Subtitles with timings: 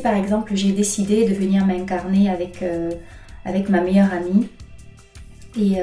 [0.00, 2.64] par exemple j'ai décidé de venir m'incarner avec,
[3.44, 4.48] avec ma meilleure amie,
[5.58, 5.78] et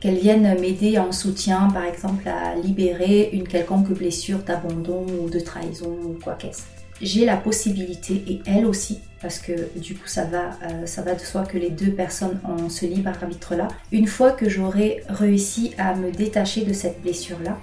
[0.00, 5.40] qu'elle vienne m'aider en soutien, par exemple, à libérer une quelconque blessure d'abandon ou de
[5.40, 6.62] trahison ou quoi qu'est-ce.
[7.02, 11.14] J'ai la possibilité, et elle aussi, parce que du coup ça va, euh, ça va
[11.14, 13.68] de soi que les deux personnes ont ce libre arbitre-là.
[13.90, 17.58] Une fois que j'aurai réussi à me détacher de cette blessure-là,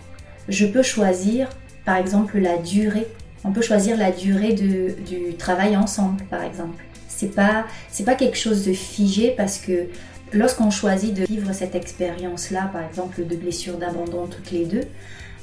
[0.50, 1.48] je peux choisir
[1.86, 3.08] par exemple la durée.
[3.44, 6.84] On peut choisir la durée de, du travail ensemble par exemple.
[7.08, 9.88] C'est pas, c'est pas quelque chose de figé parce que
[10.34, 14.84] lorsqu'on choisit de vivre cette expérience-là, par exemple de blessure d'abandon toutes les deux,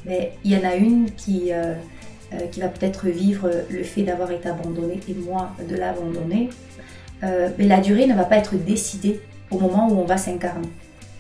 [0.05, 1.75] mais il y en a une qui, euh,
[2.33, 6.51] euh, qui va peut-être vivre le fait d'avoir été abandonné et moi de l'abandonner.
[7.25, 9.21] Euh, mais la durée ne va pas être décidée
[9.51, 10.69] au moment où on va s'incarner.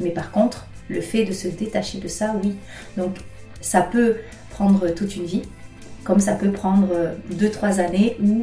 [0.00, 2.55] Mais par contre, le fait de se détacher de ça, oui.
[2.97, 3.16] Donc
[3.60, 4.16] ça peut
[4.50, 5.42] prendre toute une vie,
[6.09, 6.89] comme ça peut prendre
[7.34, 8.41] 2-3 années ou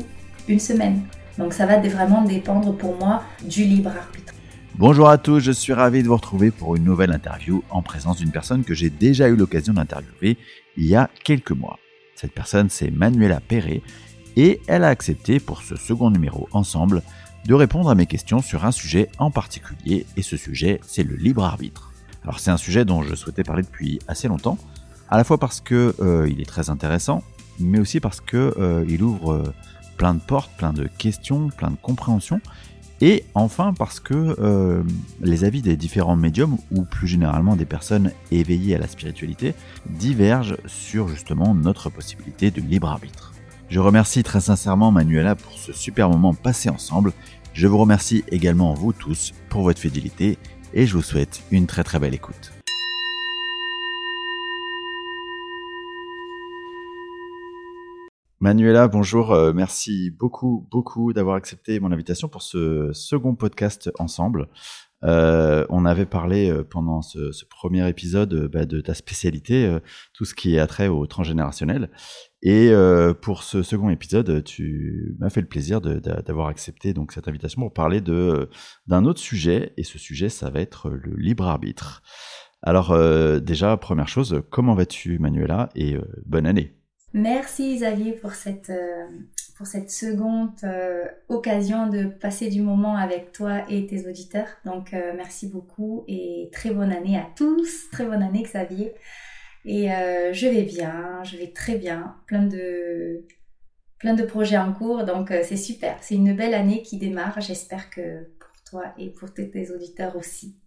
[0.48, 1.02] une semaine.
[1.40, 4.34] Donc ça va vraiment dépendre pour moi du libre arbitre.
[4.76, 8.18] Bonjour à tous, je suis ravi de vous retrouver pour une nouvelle interview en présence
[8.18, 10.38] d'une personne que j'ai déjà eu l'occasion d'interviewer
[10.78, 11.80] il y a quelques mois.
[12.16, 13.82] Cette personne, c'est Manuela Perret,
[14.36, 17.02] et elle a accepté pour ce second numéro ensemble
[17.48, 21.16] de répondre à mes questions sur un sujet en particulier, et ce sujet, c'est le
[21.16, 21.92] libre arbitre.
[22.22, 24.60] Alors c'est un sujet dont je souhaitais parler depuis assez longtemps,
[25.10, 27.24] à la fois parce que euh, il est très intéressant,
[27.60, 29.54] mais aussi parce que euh, il ouvre euh,
[29.98, 32.42] plein de portes, plein de questions, plein de compréhensions,
[33.02, 34.84] et enfin parce que euh,
[35.22, 39.54] les avis des différents médiums, ou plus généralement des personnes éveillées à la spiritualité,
[39.90, 43.34] divergent sur justement notre possibilité de libre arbitre.
[43.70, 47.12] Je remercie très sincèrement Manuela pour ce super moment passé ensemble.
[47.54, 50.38] Je vous remercie également vous tous pour votre fidélité
[50.74, 52.55] et je vous souhaite une très très belle écoute.
[58.42, 59.32] Manuela, bonjour.
[59.32, 64.50] Euh, merci beaucoup, beaucoup d'avoir accepté mon invitation pour ce second podcast ensemble.
[65.06, 69.78] Euh, on avait parlé euh, pendant ce, premier épisode bah, de ta spécialité,
[70.14, 71.90] tout ce qui est attrait au transgénérationnel.
[72.42, 72.72] Et
[73.22, 77.74] pour ce second épisode, tu m'as fait le plaisir d'avoir accepté donc cette invitation pour
[77.74, 79.74] parler d'un autre sujet.
[79.78, 82.04] Et ce sujet, ça va être le libre arbitre.
[82.62, 82.96] Alors
[83.42, 85.98] déjà, première chose, comment vas-tu, Manuela, et
[86.28, 86.76] bonne année.
[87.16, 89.08] Merci Xavier pour cette, euh,
[89.88, 94.50] seconde euh, occasion de passer du moment avec toi et tes auditeurs.
[94.66, 97.90] Donc euh, merci beaucoup et très bonne année à tous.
[97.90, 98.94] Très bonne année Xavier.
[99.64, 102.18] Et je vais bien, je vais très bien.
[102.28, 103.26] Plein de,
[103.98, 105.06] plein de projets en cours.
[105.06, 105.98] Donc c'est super.
[106.02, 107.40] C'est une belle année qui démarre.
[107.40, 110.58] J'espère que pour toi et pour tes auditeurs aussi.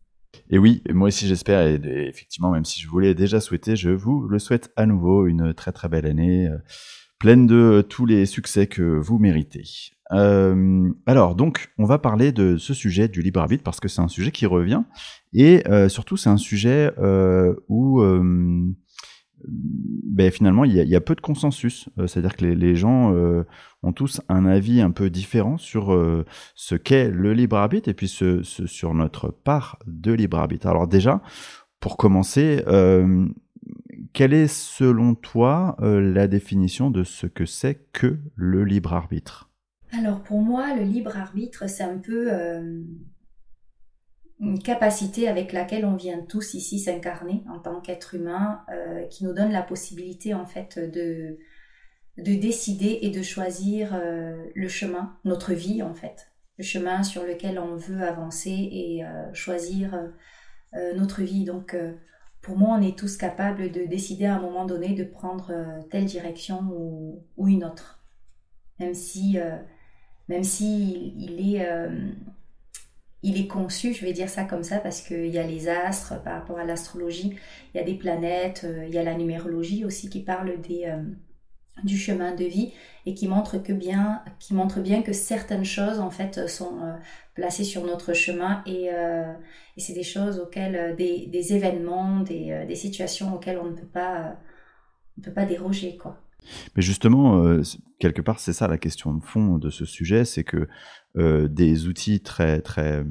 [0.50, 4.26] Et oui, moi aussi j'espère, et, effectivement, même si je voulais déjà souhaiter, je vous
[4.28, 6.58] le souhaite à nouveau une très très belle année, euh,
[7.18, 9.64] pleine de euh, tous les succès que vous méritez.
[10.12, 14.00] Euh, alors, donc, on va parler de ce sujet du libre arbitre parce que c'est
[14.00, 14.82] un sujet qui revient,
[15.34, 16.92] et surtout c'est un sujet
[17.68, 18.00] où
[19.46, 21.88] ben, finalement, il y, a, peu de consensus.
[21.98, 23.44] Euh, c'est-à-dire que les, gens euh,
[23.82, 27.94] ont tous un avis un peu différent sur euh, ce qu'est le libre arbitre et
[27.94, 30.66] puis sur notre part de libre arbitre.
[30.66, 31.22] Alors déjà,
[31.80, 32.64] pour commencer,
[34.12, 39.48] quelle est selon toi la définition de ce que c'est que le libre arbitre?
[39.92, 42.30] Alors pour moi, le libre arbitre, c'est un peu
[44.40, 49.24] une capacité avec laquelle on vient tous ici s'incarner en tant qu'être humain, euh, qui
[49.24, 51.38] nous donne la possibilité en fait de,
[52.18, 57.24] de décider et de choisir euh, le chemin, notre vie en fait, le chemin sur
[57.24, 59.98] lequel on veut avancer et euh, choisir
[60.96, 61.44] notre vie.
[61.44, 61.74] Donc
[62.42, 65.50] pour moi, on est tous capables de décider à un moment donné de prendre
[65.90, 68.04] telle direction ou, ou, une autre,
[68.78, 69.38] même si
[70.28, 71.66] même si il est
[73.22, 76.22] il est conçu, je vais dire ça comme ça, parce qu'il y a les astres
[76.22, 77.36] par rapport à l'astrologie,
[77.74, 80.84] il y a des planètes, euh, il y a la numérologie aussi qui parle des,
[80.86, 81.02] euh,
[81.84, 82.72] du chemin de vie
[83.06, 86.96] et qui montre, que bien, qui montre bien que certaines choses en fait sont euh,
[87.34, 92.74] placées sur notre chemin et, et c'est des choses auxquelles, des, des événements, des, des,
[92.74, 94.36] situations auxquelles on ne peut pas,
[95.18, 96.20] on peut pas déroger quoi.
[96.76, 97.60] Mais justement,
[97.98, 100.68] quelque part, c'est ça la question de fond de ce sujet, c'est que
[101.16, 103.04] euh, des outils très très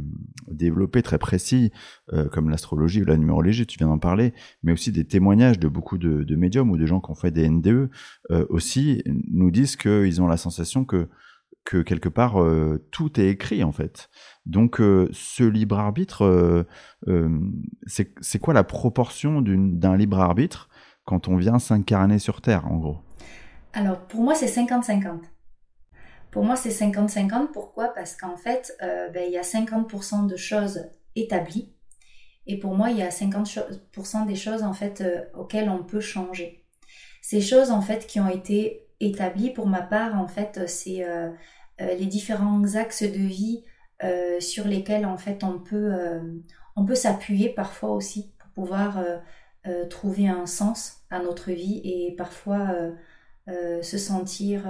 [0.47, 1.71] développés, très précis,
[2.13, 4.33] euh, comme l'astrologie ou la numérologie, tu viens d'en parler,
[4.63, 7.49] mais aussi des témoignages de beaucoup de, médiums ou de gens qui ont fait des
[7.49, 7.89] NDE,
[8.31, 11.09] euh, aussi nous disent qu'ils ont la sensation que
[11.65, 12.37] que quelque part
[12.91, 14.09] tout est écrit en fait.
[14.45, 16.65] Donc ce libre arbitre,
[17.87, 20.69] c'est quoi la proportion d'un libre arbitre
[21.03, 23.06] quand on vient s'incarner sur Terre en gros?
[23.77, 25.19] Alors pour moi c'est 50-50
[26.31, 27.51] Pour moi, c'est 50-50.
[27.51, 27.89] Pourquoi?
[27.89, 31.75] Parce qu'en fait, euh, ben, il y a 50% de choses établies.
[32.47, 35.99] Et pour moi, il y a 50% des choses en fait euh, auxquelles on peut
[35.99, 36.65] changer.
[37.21, 41.29] Ces choses en fait qui ont été établies pour ma part, en fait, c'est euh,
[41.79, 43.63] les différents axes de vie
[44.39, 45.91] sur lesquels en fait on peut,
[46.75, 49.03] on peut s'appuyer parfois aussi pour pouvoir
[49.89, 52.75] trouver un sens à notre vie et parfois
[53.47, 54.67] se sentir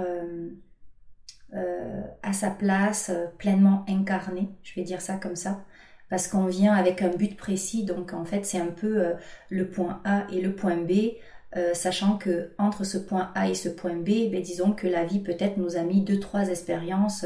[1.54, 5.64] euh, à sa place, euh, pleinement incarné, je vais dire ça comme ça,
[6.10, 9.14] parce qu'on vient avec un but précis, donc en fait c'est un peu euh,
[9.48, 11.14] le point A et le point B,
[11.72, 15.20] sachant que entre ce point A et ce point B, ben, disons que la vie
[15.20, 17.24] peut-être nous a mis deux trois expériences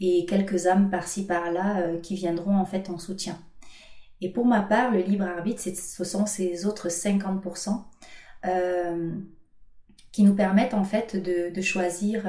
[0.00, 3.38] et quelques âmes par-ci par-là qui viendront en fait en soutien.
[4.20, 7.84] Et pour ma part, le libre arbitre, ce sont ces autres 50%
[10.12, 12.26] qui nous permettent en fait de, choisir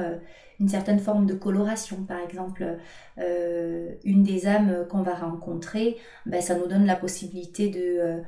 [0.62, 2.04] une certaine forme de coloration.
[2.04, 2.78] Par exemple,
[3.18, 8.20] euh, une des âmes qu'on va rencontrer, ben, ça nous donne la possibilité de euh,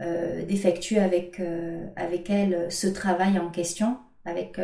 [0.00, 1.42] euh, d'effectuer avec,
[1.96, 4.58] avec elle ce travail en question, avec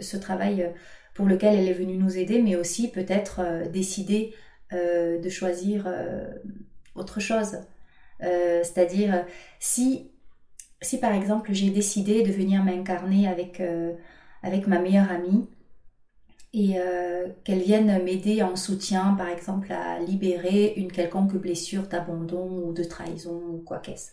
[0.00, 0.72] ce travail
[1.12, 4.32] pour lequel elle est venue nous aider, mais aussi peut-être décider
[4.72, 5.86] de choisir
[6.94, 7.58] autre chose.
[8.20, 9.26] C'est-à-dire,
[9.60, 10.10] si,
[10.80, 13.62] si par exemple j'ai décidé de venir m'incarner avec,
[14.42, 15.48] avec ma meilleure amie,
[16.52, 22.62] et euh, qu'elle vienne m'aider en soutien, par exemple, à libérer une quelconque blessure d'abandon
[22.64, 24.12] ou de trahison ou quoi qu'est-ce.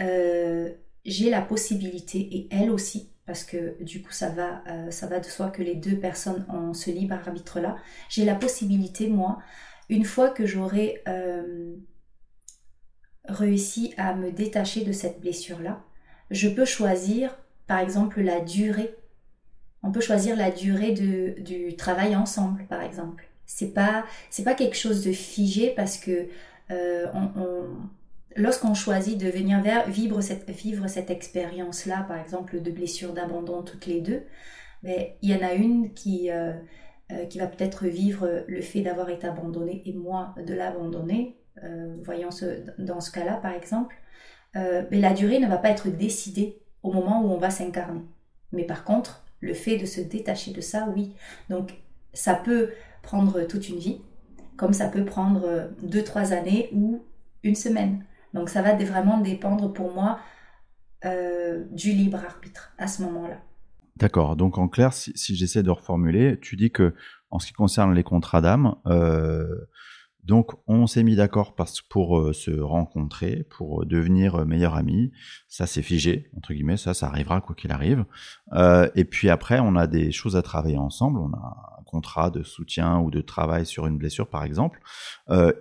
[0.00, 0.72] Euh,
[1.04, 5.20] j'ai la possibilité, et elle aussi, parce que du coup ça va, euh, ça va
[5.20, 7.76] de soi que les deux personnes ont ce libre arbitre-là,
[8.08, 9.38] j'ai la possibilité, moi,
[9.88, 11.02] une fois que j'aurai
[13.26, 15.82] réussi à me détacher de cette blessure-là,
[16.30, 17.36] je peux choisir,
[17.66, 18.94] par exemple, la durée
[19.82, 23.28] on peut choisir la durée de, du travail ensemble, par exemple.
[23.46, 26.28] C'est pas c'est pas quelque chose de figé parce que
[26.70, 27.66] euh, on,
[28.36, 33.12] lorsqu'on choisit de venir vers, vivre cette vivre cette expérience là, par exemple de blessure
[33.12, 34.22] d'abandon toutes les deux,
[34.82, 36.52] mais ben, il y en a une qui euh,
[37.10, 41.36] euh, qui va peut-être vivre le fait d'avoir été abandonnée et moi de l'abandonner.
[42.02, 43.96] Voyons ce, dans ce cas-là, par exemple,
[44.54, 48.02] mais la durée ne va pas être décidée au moment où on va s'incarner.
[48.52, 51.14] Mais par contre, le fait de se détacher de ça, oui.
[51.48, 51.74] Donc
[52.12, 52.70] ça peut
[53.02, 54.00] prendre toute une vie,
[54.56, 57.04] comme ça peut prendre deux, trois années ou
[57.42, 58.04] une semaine.
[58.34, 60.18] Donc ça va vraiment dépendre pour moi
[61.04, 63.40] euh, du libre arbitre à ce moment-là.
[63.96, 64.36] D'accord.
[64.36, 66.94] Donc en clair, si, j'essaie de reformuler, tu dis que
[67.30, 69.66] en ce qui concerne les contrats d'âme, euh,
[70.22, 71.56] donc on s'est mis d'accord
[71.88, 75.10] pour euh, se rencontrer, pour euh, devenir euh, meilleurs amis.
[75.48, 78.04] Ça c'est figé, entre guillemets, ça ça arrivera quoi qu'il arrive.
[78.94, 82.42] et puis après on a des choses à travailler ensemble, on a un contrat de
[82.42, 84.80] soutien ou de travail sur une blessure par exemple.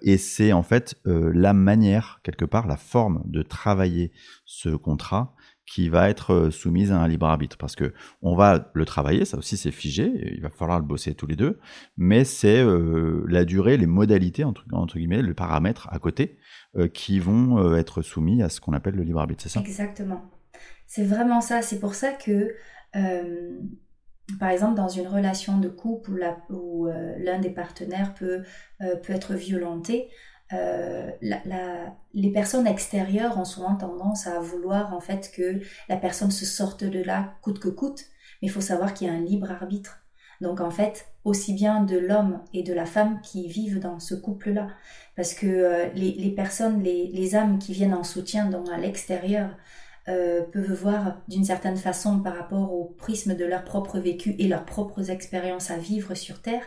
[0.02, 4.12] et c'est en fait la manière, quelque part, la forme de travailler
[4.46, 5.36] ce contrat
[5.66, 9.25] qui va être euh, soumise à un libre arbitre parce que on va le travailler,
[9.25, 11.60] ça aussi c'est figé, il va falloir le bosser tous les deux,
[11.98, 16.38] mais c'est euh, la durée, les modalités entre, guillemets, le paramètre à côté
[16.75, 19.62] euh, qui vont être soumis à ce qu'on appelle le libre arbitre, c'est ça?
[19.62, 20.30] Exactement.
[20.88, 21.62] C'est vraiment ça.
[21.62, 22.53] C'est pour ça que
[24.39, 26.12] par exemple, dans une relation de couple
[26.50, 26.88] où
[27.18, 28.44] l'un des partenaires peut,
[28.80, 30.10] peut être violenté,
[30.53, 31.12] euh,
[32.13, 36.84] les personnes extérieures ont souvent tendance à vouloir en fait que la personne se sorte
[36.84, 38.05] de là coûte que coûte,
[38.41, 40.00] mais il faut savoir qu'il y a un libre arbitre.
[40.41, 44.15] Donc en fait, aussi bien de l'homme et de la femme qui vivent dans ce
[44.15, 44.67] couple-là,
[45.15, 49.55] parce que euh, les, personnes, les, âmes qui viennent en soutien donc à l'extérieur,
[50.08, 54.48] euh, peuvent voir d'une certaine façon par rapport au prisme de leur propre vécu et
[54.48, 56.63] leurs propres expériences à vivre sur Terre,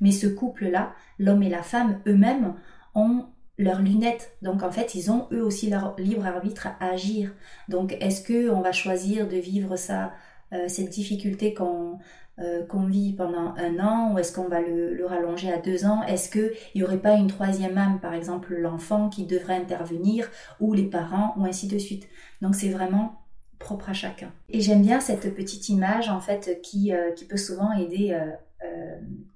[0.00, 2.54] mais ce couple-là, l'homme et la femme eux-mêmes,
[2.94, 3.26] ont
[3.58, 4.36] leurs lunettes.
[4.40, 7.34] Donc en fait, ils ont eux aussi leur libre arbitre à agir.
[7.68, 10.12] Donc est-ce que on va choisir de vivre ça,
[10.52, 11.98] euh, cette difficulté qu'on
[12.40, 16.04] euh, qu'on vit pendant un an, ou est-ce qu'on va le, rallonger à deux ans?
[16.04, 20.30] Est-ce qu'il n'y aurait pas une troisième âme, par exemple l'enfant qui devrait intervenir,
[20.60, 22.06] ou les parents, ou ainsi de suite?
[22.40, 23.22] Donc c'est vraiment
[23.58, 24.30] propre à chacun.
[24.50, 28.16] Et j'aime bien cette petite image en fait qui, euh, qui peut souvent aider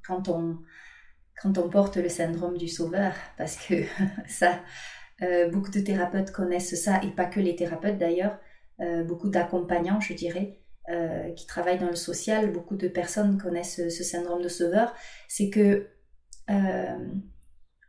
[0.06, 0.58] quand on
[1.40, 3.74] quand on porte le syndrome du sauveur, parce que
[4.28, 4.60] ça,
[5.22, 8.38] euh, beaucoup de thérapeutes connaissent ça, et pas que les thérapeutes d'ailleurs,
[8.80, 13.88] euh, beaucoup d'accompagnants, je dirais, euh, qui travaillent dans le social, beaucoup de personnes connaissent
[13.88, 14.94] ce, syndrome de sauveur,
[15.28, 15.88] c'est que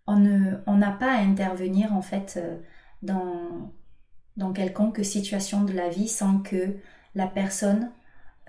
[0.06, 2.40] on n'a pas à intervenir en fait
[3.02, 3.74] dans,
[4.38, 6.78] dans quelconque situation de la vie sans que
[7.16, 7.92] la personne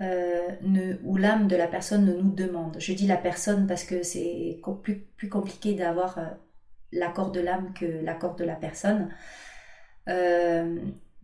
[0.01, 2.77] ne, où l'âme de la personne ne nous demande.
[2.79, 6.19] Je dis la personne parce que c'est plus, plus compliqué d'avoir
[6.91, 9.09] l'accord de l'âme que l'accord de la personne.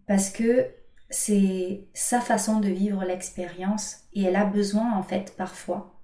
[0.07, 0.69] parce que
[1.11, 5.99] c'est sa façon de vivre l'expérience et elle a besoin en fait parfois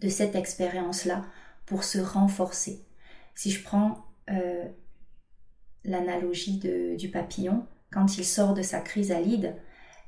[0.00, 1.24] de cette expérience-là
[1.66, 2.84] pour se renforcer.
[3.34, 4.64] Si je prends euh,
[5.84, 9.54] l'analogie du papillon, quand il sort de sa chrysalide,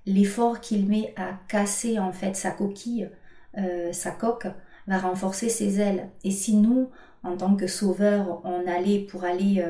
[0.06, 3.10] l'effort qu'il met à casser en fait sa coquille,
[3.58, 4.46] euh, sa coque,
[4.86, 6.08] va renforcer ses ailes.
[6.24, 6.90] Et si nous,
[7.22, 9.64] en tant que sauveurs, on allait pour aller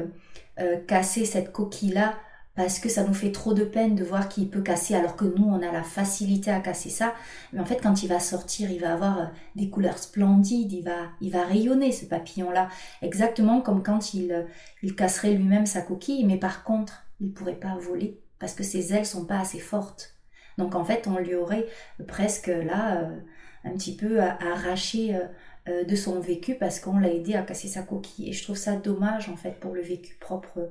[0.58, 2.14] euh, casser cette coquille-là
[2.56, 5.26] parce que ça nous fait trop de peine de voir qu'il peut casser alors que
[5.26, 7.14] nous on a la facilité à casser ça
[7.52, 9.24] mais en fait quand il va sortir il va avoir euh,
[9.54, 12.68] des couleurs splendides il va il va rayonner ce papillon là
[13.02, 14.42] exactement comme quand il euh,
[14.82, 18.94] il casserait lui-même sa coquille mais par contre il pourrait pas voler parce que ses
[18.94, 20.15] ailes sont pas assez fortes
[20.58, 21.66] donc en fait on lui aurait
[22.06, 23.20] presque là euh,
[23.64, 25.18] un petit peu arraché
[25.66, 28.76] de son vécu parce qu'on l'a aidé à casser sa coquille et je trouve ça
[28.76, 30.70] dommage en fait pour le vécu propre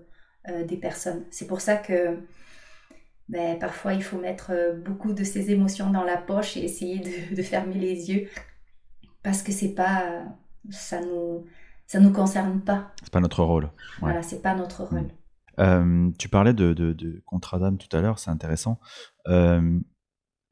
[0.49, 1.23] euh, des personnes.
[1.31, 2.19] C'est pour ça que
[3.29, 6.99] ben, parfois il faut mettre euh, beaucoup de ses émotions dans la poche et essayer
[6.99, 8.29] de, fermer les yeux
[9.23, 10.23] parce que c'est pas
[10.69, 11.45] ça nous
[11.87, 12.91] ça nous concerne pas.
[13.01, 13.71] C'est pas notre rôle.
[14.01, 14.97] Voilà, c'est pas notre mm.
[14.97, 15.11] rôle.
[15.59, 18.79] Euh, tu parlais de, de, contrat d'âme tout à l'heure, c'est intéressant.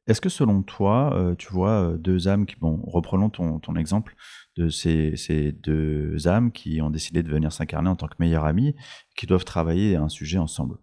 [0.06, 4.14] Est-ce que selon toi, tu vois deux âmes qui, bon, reprenons ton, ton exemple,
[4.56, 8.44] de ces, ces, deux âmes qui ont décidé de venir s'incarner en tant que meilleures
[8.44, 8.74] amies,
[9.16, 10.76] qui doivent travailler un sujet ensemble.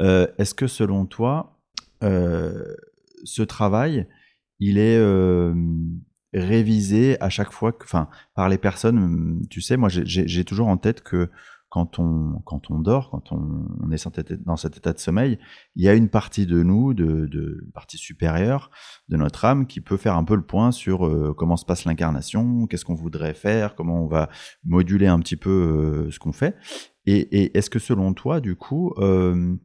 [0.00, 1.58] Euh, est-ce que selon toi,
[2.02, 2.74] euh,
[3.24, 4.06] ce travail,
[4.60, 5.54] il est euh,
[6.32, 11.02] révisé à chaque fois, enfin, par les personnes Tu sais, moi, j'ai toujours en tête
[11.02, 11.30] que
[11.68, 14.08] quand on, quand on dort, quand on, est
[14.44, 15.38] dans cet état de sommeil,
[15.74, 18.70] il y a une partie de nous, de, partie supérieure
[19.08, 21.84] de notre âme, qui peut faire un peu le point sur euh, comment se passe
[21.84, 24.28] l'incarnation, qu'est-ce qu'on voudrait faire, comment on va
[24.64, 26.56] moduler un petit peu euh, ce qu'on fait.
[27.04, 29.56] Et, et est-ce que selon toi, du coup, euh,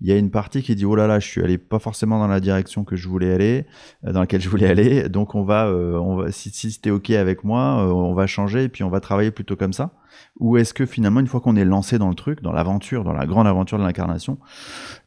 [0.00, 2.18] il y a une partie qui dit oh là là, je suis allé pas forcément
[2.18, 3.66] dans la direction que je voulais aller,
[4.04, 6.90] euh, dans laquelle je voulais aller, donc on va, euh, on va si, si c'était
[6.90, 9.92] ok avec moi, euh, on va changer et puis on va travailler plutôt comme ça.
[10.40, 13.12] Ou est-ce que finalement, une fois qu'on est lancé dans le truc, dans l'aventure, dans
[13.12, 14.38] la grande aventure de l'incarnation,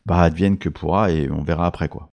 [0.05, 2.09] bah advienne que pourra et on verra après quoi.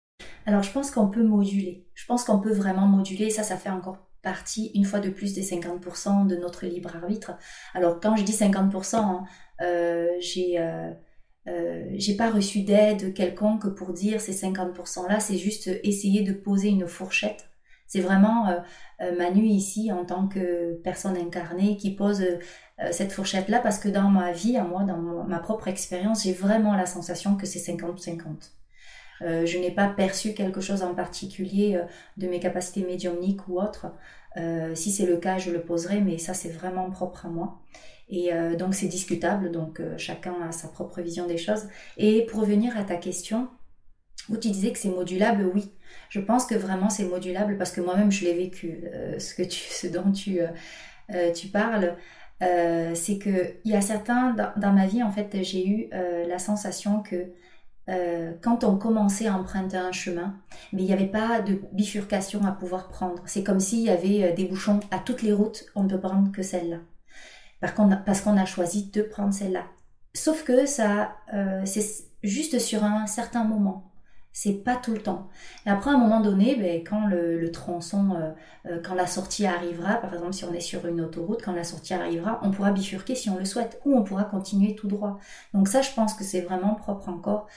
[0.47, 1.87] Alors je pense qu'on peut moduler.
[1.95, 3.31] Je pense qu'on peut vraiment moduler.
[3.31, 7.33] Ça, ça fait encore partie une fois de plus des 50% de notre libre arbitre.
[7.75, 9.25] Alors quand je dis 50%, hein,
[10.21, 10.59] j'ai
[11.47, 16.33] euh, j'ai pas reçu d'aide quelconque pour dire ces 50% là, c'est juste essayer de
[16.33, 17.51] poser une fourchette.
[17.87, 18.59] C'est vraiment euh,
[19.03, 22.25] euh, Manu ici en tant que personne incarnée qui pose
[22.91, 26.33] cette fourchette là parce que dans ma vie, à moi, dans ma propre expérience, j'ai
[26.33, 28.51] vraiment la sensation que c'est 50-50.
[29.21, 31.81] je n'ai pas perçu quelque chose en particulier
[32.17, 33.87] de mes capacités médiumniques ou autres.
[34.75, 37.61] si c'est le cas, je le poserai, mais ça c'est vraiment propre à moi.
[38.09, 41.67] Et euh, donc c'est discutable, donc euh, chacun a sa propre vision des choses.
[41.97, 43.49] Et pour revenir à ta question,
[44.29, 45.73] où tu disais que c'est modulable, oui.
[46.11, 48.85] Je pense que vraiment c'est modulable parce que moi-même je l'ai vécu.
[48.93, 50.39] Euh, ce, dont tu,
[51.49, 51.97] parles,
[52.41, 57.03] c'est qu'il y a certains, dans, dans, ma vie en fait, j'ai eu la sensation
[57.03, 57.33] que
[58.43, 60.35] quand on commençait à emprunter un chemin,
[60.73, 63.23] mais il n'y avait pas de bifurcation à pouvoir prendre.
[63.27, 66.33] C'est comme s'il y avait des bouchons à toutes les routes, on ne peut prendre
[66.33, 66.79] que celle-là
[67.73, 69.65] parce qu'on a choisi de prendre celle-là.
[70.15, 71.85] Sauf que ça, euh, c'est
[72.23, 73.91] juste sur un certain moment.
[74.33, 75.29] C'est pas tout le temps.
[75.67, 78.33] Et après, à un moment donné, ben, quand le, tronçon, euh,
[78.67, 81.63] euh, quand la sortie arrivera, par exemple, si on est sur une autoroute, quand la
[81.63, 85.19] sortie arrivera, on pourra bifurquer si on le souhaite, ou on pourra continuer tout droit.
[85.53, 87.49] Donc ça, je pense que c'est vraiment propre encore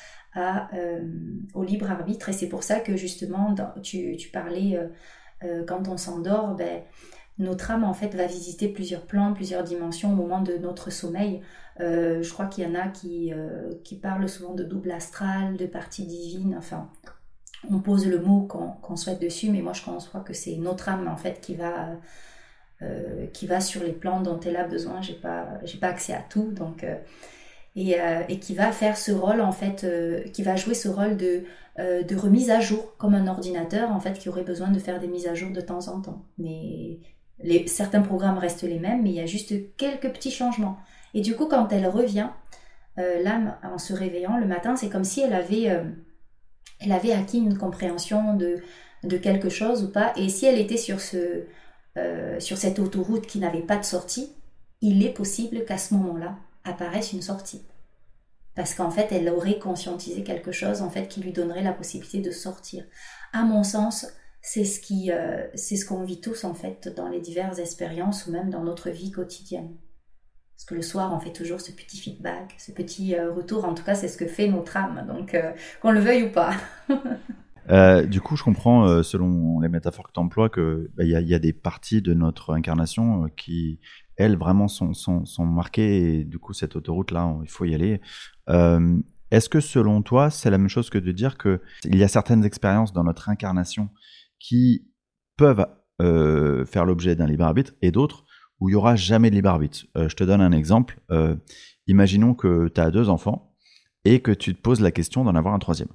[1.56, 2.30] au libre arbitre.
[2.30, 4.80] Et c'est pour ça que justement, tu, tu, parlais
[5.68, 6.84] quand on s'endort, ben,
[7.39, 11.41] notre âme en fait va visiter plusieurs plans, plusieurs dimensions au moment de notre sommeil.
[11.79, 15.58] Euh, je crois qu'il y en a qui, euh, qui parlent souvent de double astral,
[15.58, 16.89] de partie divine, enfin
[17.70, 21.08] on pose le mot qu'on souhaite dessus, mais moi je crois que c'est notre âme
[21.08, 21.89] en fait qui va,
[22.82, 25.01] euh, qui va sur les plans dont elle a besoin.
[25.01, 26.86] J'ai pas, pas accès à tout, donc
[27.75, 27.98] et,
[28.29, 29.86] et, qui va faire ce rôle en fait,
[30.34, 31.44] qui va jouer ce rôle de,
[31.77, 35.08] de remise à jour, comme un ordinateur en fait qui aurait besoin de faire des
[35.08, 36.25] mises à jour de temps en temps.
[36.38, 37.00] Mais
[37.67, 40.77] certains programmes restent les mêmes, mais il y a juste quelques petits changements.
[41.13, 42.29] Et du coup, quand elle revient,
[43.00, 45.84] euh, l'âme, en se réveillant le matin, c'est comme si elle avait, euh,
[46.79, 48.58] elle avait acquis une compréhension de,
[49.03, 50.13] de quelque chose ou pas.
[50.15, 51.44] Et si elle était sur, ce,
[51.98, 54.32] euh, sur cette autoroute qui n'avait pas de sortie,
[54.82, 57.65] il est possible qu'à ce moment-là apparaisse une sortie.
[58.56, 62.20] Parce qu'en fait, elle aurait conscientisé quelque chose en fait qui lui donnerait la possibilité
[62.20, 62.84] de sortir.
[63.32, 64.08] À mon sens,
[64.48, 68.27] c'est ce qui, euh, c'est ce qu'on vit tous en fait dans les diverses expériences
[68.27, 69.75] ou même dans notre vie quotidienne.
[70.56, 73.66] Parce que le soir, on fait toujours ce petit feedback, ce petit euh, retour.
[73.66, 75.06] En tout cas, c'est ce que fait notre âme.
[75.06, 75.51] Donc, euh,
[75.82, 76.54] qu'on le veuille ou pas.
[78.06, 81.51] du coup, je comprends, selon les métaphores que tu emploies, qu'il bah, y, a, des
[81.51, 83.82] parties de notre incarnation qui,
[84.16, 86.20] elles, vraiment sont, sont, sont marquées.
[86.20, 88.00] Et du coup, cette autoroute-là, il faut y aller.
[89.30, 92.46] Est-ce que selon toi, c'est la même chose que de dire qu'il y a certaines
[92.46, 93.89] expériences dans notre incarnation
[94.39, 94.88] qui
[95.38, 95.65] peuvent
[96.01, 98.25] euh, faire l'objet d'un libre arbitre et d'autres
[98.60, 99.86] où il n'y aura jamais de libre arbitre.
[99.96, 101.00] Euh, je te donne un exemple.
[101.12, 101.36] Euh,
[101.88, 103.56] imaginons que tu as deux enfants
[104.03, 105.89] et que tu te poses la question d'en avoir un troisième.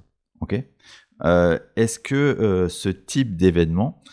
[1.75, 4.03] Est-ce que ce type d'événement,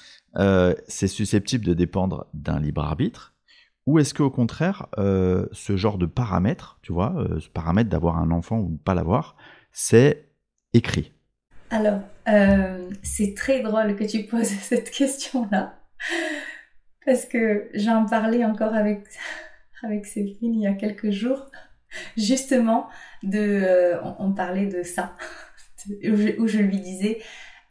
[0.86, 3.34] c'est susceptible de dépendre d'un libre arbitre
[3.86, 8.58] ou est-ce qu'au contraire, ce genre de paramètre, tu vois, ce paramètre d'avoir un enfant
[8.58, 9.36] ou pas l'avoir,
[9.72, 10.30] c'est
[10.72, 11.12] écrit?
[11.70, 15.78] Alors, euh, c'est très drôle que tu poses cette question-là,
[17.06, 19.04] parce que j'en parlais encore avec,
[19.82, 21.50] avec Céline il y a quelques jours,
[22.16, 22.88] justement,
[23.34, 25.16] euh, on, parlait de ça,
[25.88, 27.20] où, je, lui disais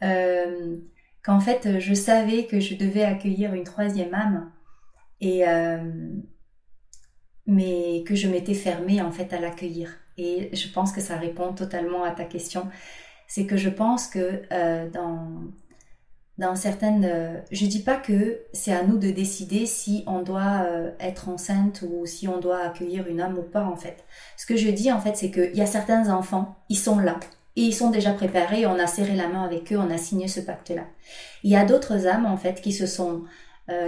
[0.02, 0.78] euh,
[1.24, 4.52] qu'en fait, je savais que je devais accueillir une troisième âme,
[5.22, 5.44] et,
[7.46, 9.98] mais que je m'étais fermée en fait à l'accueillir.
[10.18, 12.70] Et je pense que ça répond totalement à ta question
[13.30, 15.30] c'est que je pense que euh, dans,
[16.40, 17.06] dans certaines...
[17.06, 21.30] Euh, je dis pas que c'est à nous de décider si on doit euh, être
[21.30, 24.04] enceinte ou si on doit accueillir une âme ou pas, en fait.
[24.36, 27.20] Ce que je dis, en fait, c'est qu'il y a certains enfants, ils sont là.
[27.56, 30.28] Et ils sont déjà préparés, on a serré la main avec eux, on a signé
[30.28, 30.86] ce pacte-là.
[31.44, 33.24] Il y a d'autres âmes, en fait, qui se sont...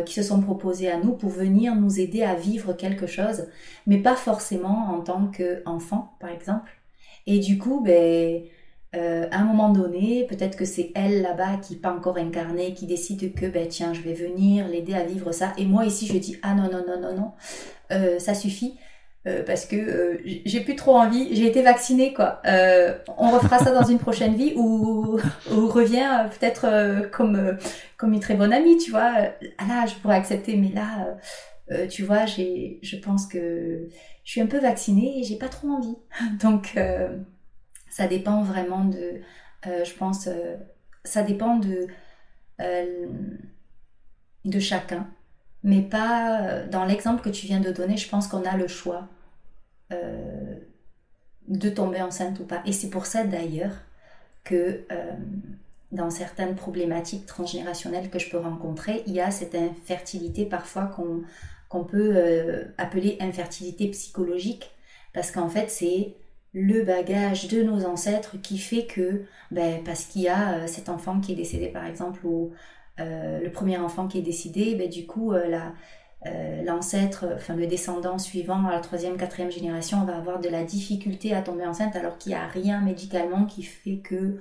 [0.05, 3.47] qui se sont proposées à nous pour venir nous aider à vivre quelque chose,
[3.87, 6.69] mais pas forcément en tant qu'enfant, par exemple.
[7.25, 8.43] Et du coup, ben,
[8.93, 12.85] euh, à un moment donné, peut-être que c'est elle là-bas qui pas encore incarnée, qui
[12.85, 15.53] décide que ben tiens, je vais venir l'aider à vivre ça.
[15.57, 17.31] Et moi ici, je dis ah non non non non non,
[17.91, 18.77] euh, ça suffit.
[19.27, 22.41] Euh, parce que j'ai plus trop envie, j'ai été vaccinée quoi.
[23.17, 25.19] on refera ça dans une prochaine vie ou,
[25.51, 27.57] ou revient peut-être comme
[27.97, 29.13] comme une très bonne amie, tu vois.
[29.57, 31.17] Ah là, je pourrais accepter, mais là,
[31.87, 33.87] tu vois, j'ai, je pense que
[34.23, 35.95] je suis un peu vaccinée et j'ai pas trop envie.
[36.41, 36.75] Donc
[37.91, 39.21] ça dépend vraiment de,
[39.67, 40.55] euh, je pense, euh,
[41.03, 41.87] ça dépend de,
[42.61, 43.07] euh,
[44.45, 45.07] de chacun.
[45.63, 49.07] Mais pas dans l'exemple que tu viens de donner, je pense qu'on a le choix
[51.47, 52.63] de tomber enceinte ou pas.
[52.65, 53.73] Et c'est pour ça d'ailleurs
[54.43, 54.85] que
[55.91, 60.85] dans certaines problématiques transgénérationnelles que je peux rencontrer, il y a cette infertilité parfois
[61.69, 64.71] qu'on peut appeler infertilité psychologique,
[65.13, 66.15] parce qu'en fait c'est
[66.53, 70.89] le bagage de nos ancêtres qui fait que, ben, parce qu'il y a euh, cet
[70.89, 72.51] enfant qui est décédé par exemple, ou
[72.99, 75.59] euh, le premier enfant qui est décédé, ben, du coup, euh,
[76.63, 81.33] l'ancêtre, enfin le descendant suivant à la troisième, quatrième génération va avoir de la difficulté
[81.33, 84.39] à tomber enceinte alors qu'il n'y a rien médicalement qui fait que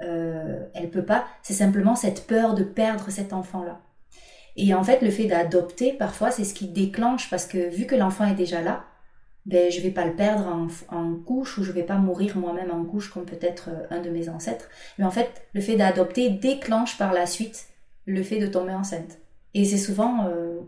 [0.00, 1.26] elle peut pas.
[1.42, 3.80] C'est simplement cette peur de perdre cet enfant-là.
[4.56, 7.96] Et en fait, le fait d'adopter, parfois, c'est ce qui déclenche parce que vu que
[7.96, 8.84] l'enfant est déjà là,
[9.48, 10.46] ben, je vais pas le perdre
[10.90, 14.10] en, couche ou je vais pas mourir moi-même en couche comme peut-être euh, un de
[14.10, 14.68] mes ancêtres.
[14.98, 17.68] Mais en fait, le fait d'adopter déclenche par la suite
[18.04, 19.16] le fait de tomber enceinte.
[19.54, 20.58] Et c'est souvent, euh,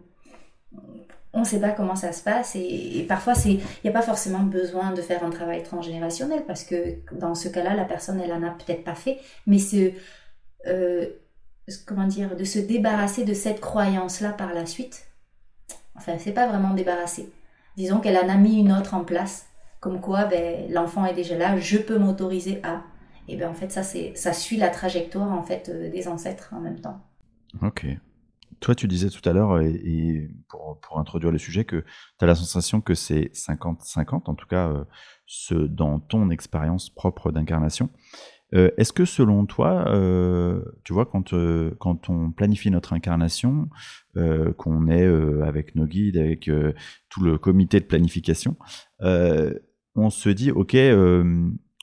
[1.34, 4.40] on ne sait pas comment ça se passe et, parfois il n'y a pas forcément
[4.40, 8.42] besoin de faire un travail transgénérationnel parce que dans ce cas-là, la personne elle en
[8.42, 9.94] a peut-être pas fait, mais c'est
[10.66, 11.06] euh,
[11.84, 15.06] comment dire, de se débarrasser de cette croyance-là par la suite.
[15.96, 17.30] Enfin, c'est pas vraiment débarrasser
[17.76, 19.46] disons qu'elle en a mis une autre en place,
[19.80, 22.82] comme quoi ben, l'enfant est déjà là, je peux m'autoriser à.
[23.28, 26.60] Et bien en fait, ça, ça suit la trajectoire en fait euh, des ancêtres en
[26.60, 27.00] même temps.
[27.62, 27.86] Ok.
[28.60, 31.82] Toi, tu disais tout à l'heure, et, pour, pour, introduire le sujet, que
[32.18, 34.84] tu as la sensation que c'est 50-50, en tout cas euh,
[35.26, 37.88] ce, dans ton expérience propre d'incarnation.
[38.54, 43.68] Euh, est-ce que selon toi, euh, tu vois, quand, euh, quand on planifie notre incarnation,
[44.56, 45.06] qu'on est
[45.44, 46.50] avec nos guides, avec
[47.08, 48.56] tout le comité de planification,
[49.00, 50.76] on se dit, OK,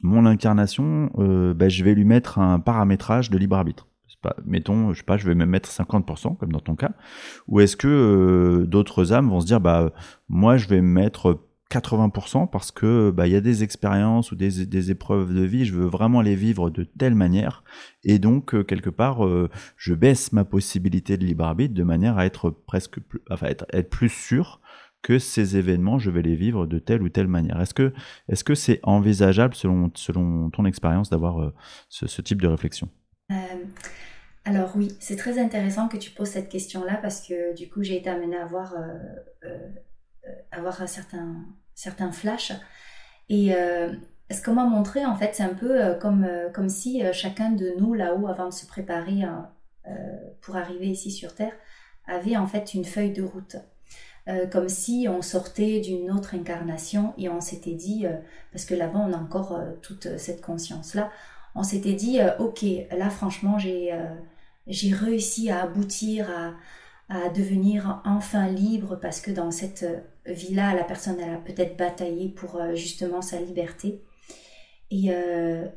[0.03, 1.09] mon incarnation,
[1.55, 3.87] bah, je vais lui mettre un paramétrage de libre arbitre.
[4.45, 6.91] Mettons, je sais pas, je vais même mettre 50%, comme dans ton cas.
[7.47, 9.93] Ou est-ce que d'autres âmes vont se dire, bah,
[10.27, 14.65] moi, je vais mettre 80% parce que bah il y a des expériences ou des,
[14.65, 17.63] des, épreuves de vie, je veux vraiment les vivre de telle manière
[18.03, 22.17] et donc euh, quelque part euh, je baisse ma possibilité de libre arbitre de manière
[22.17, 24.61] à être presque plus, enfin être, être plus sûr
[25.01, 27.59] que ces événements je vais les vivre de telle ou telle manière.
[27.59, 27.93] Est-ce que
[28.29, 31.53] est-ce que c'est envisageable selon selon ton expérience d'avoir euh,
[31.89, 32.89] ce, ce, type de réflexion?
[34.45, 37.97] Alors oui, c'est très intéressant que tu poses cette question-là parce que du coup j'ai
[37.97, 38.45] été amenée à
[40.51, 41.35] avoir, avoir certains,
[41.75, 42.51] certains flashs.
[43.29, 43.53] Et
[44.31, 47.93] ce qu'on m'a montré, en fait, c'est un peu comme, comme si chacun de nous,
[47.93, 49.23] là-haut, avant de se préparer
[50.41, 51.53] pour arriver ici sur Terre,
[52.07, 53.57] avait en fait une feuille de route.
[54.27, 58.11] Euh, comme si on sortait d'une autre incarnation et on s'était dit, euh,
[58.51, 61.09] parce que là-bas on a encore euh, toute cette conscience-là,
[61.55, 66.53] on s'était dit, ok, là franchement j'ai réussi à aboutir à,
[67.09, 69.85] à, devenir enfin libre parce que dans cette
[70.25, 74.01] vie-là, la personne elle a peut-être bataillé pour justement sa liberté.
[74.91, 75.11] Et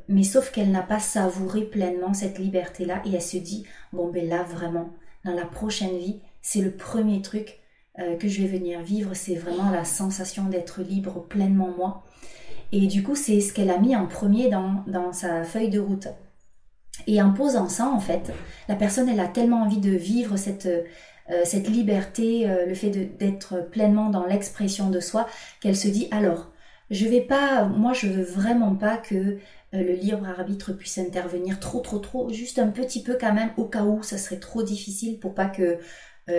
[0.07, 4.27] mais sauf qu'elle n'a pas savouré pleinement cette liberté-là et elle se dit, bon ben
[4.27, 7.61] là vraiment, dans la prochaine vie, c'est le premier truc
[7.99, 12.03] euh, que je vais venir vivre, c'est vraiment la sensation d'être libre pleinement moi.
[12.71, 15.79] Et du coup, c'est ce qu'elle a mis en premier dans, dans, sa feuille de
[15.79, 16.07] route.
[17.05, 18.31] Et en posant ça, en fait,
[18.69, 20.69] la personne, elle a tellement envie de vivre cette,
[21.31, 25.27] euh, cette liberté, euh, le fait d'être pleinement dans l'expression de soi,
[25.59, 26.51] qu'elle se dit alors,
[26.89, 29.37] je vais pas, moi, je veux vraiment pas que
[29.73, 33.63] le libre arbitre puisse intervenir trop, trop, trop, juste un petit peu quand même, au
[33.63, 35.77] cas où ça serait trop difficile pour pas que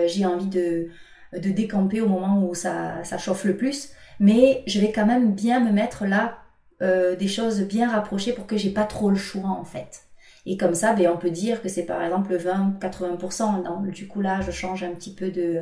[0.05, 0.89] j'ai envie de,
[1.33, 3.89] de décamper au moment où ça, ça, chauffe le plus.
[4.19, 6.43] Mais je vais quand même bien me mettre là
[6.81, 10.03] euh, des choses bien rapprochées pour que j'ai pas trop le choix en fait.
[10.45, 13.89] Et comme ça, ben, on peut dire que c'est par exemple 20-80%.
[13.91, 15.61] Du coup là, je change un petit peu de,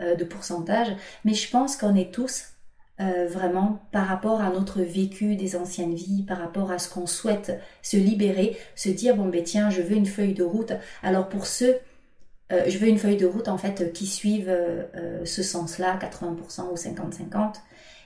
[0.00, 0.88] euh, de pourcentage.
[1.24, 2.56] Mais je pense qu'on est tous
[2.98, 7.06] euh, vraiment par rapport à notre vécu des anciennes vies, par rapport à ce qu'on
[7.06, 10.72] souhaite se libérer, se dire bon ben tiens, je veux une feuille de route.
[11.02, 11.76] Alors pour ceux
[12.52, 16.70] euh, je veux une feuille de route en fait qui suive euh, ce sens-là, 80%
[16.70, 17.56] ou 50-50.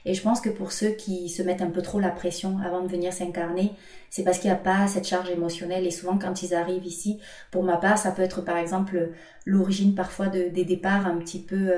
[0.05, 2.81] Et je pense que pour ceux qui se mettent un peu trop la pression avant
[2.81, 3.71] de venir s'incarner,
[4.09, 5.85] c'est parce qu'il n'y a pas cette charge émotionnelle.
[5.85, 7.19] Et souvent, quand ils arrivent ici,
[7.51, 9.09] pour ma part, ça peut être par exemple
[9.45, 11.71] l'origine parfois de, des départs un petit peu,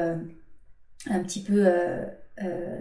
[1.09, 1.67] un petit peu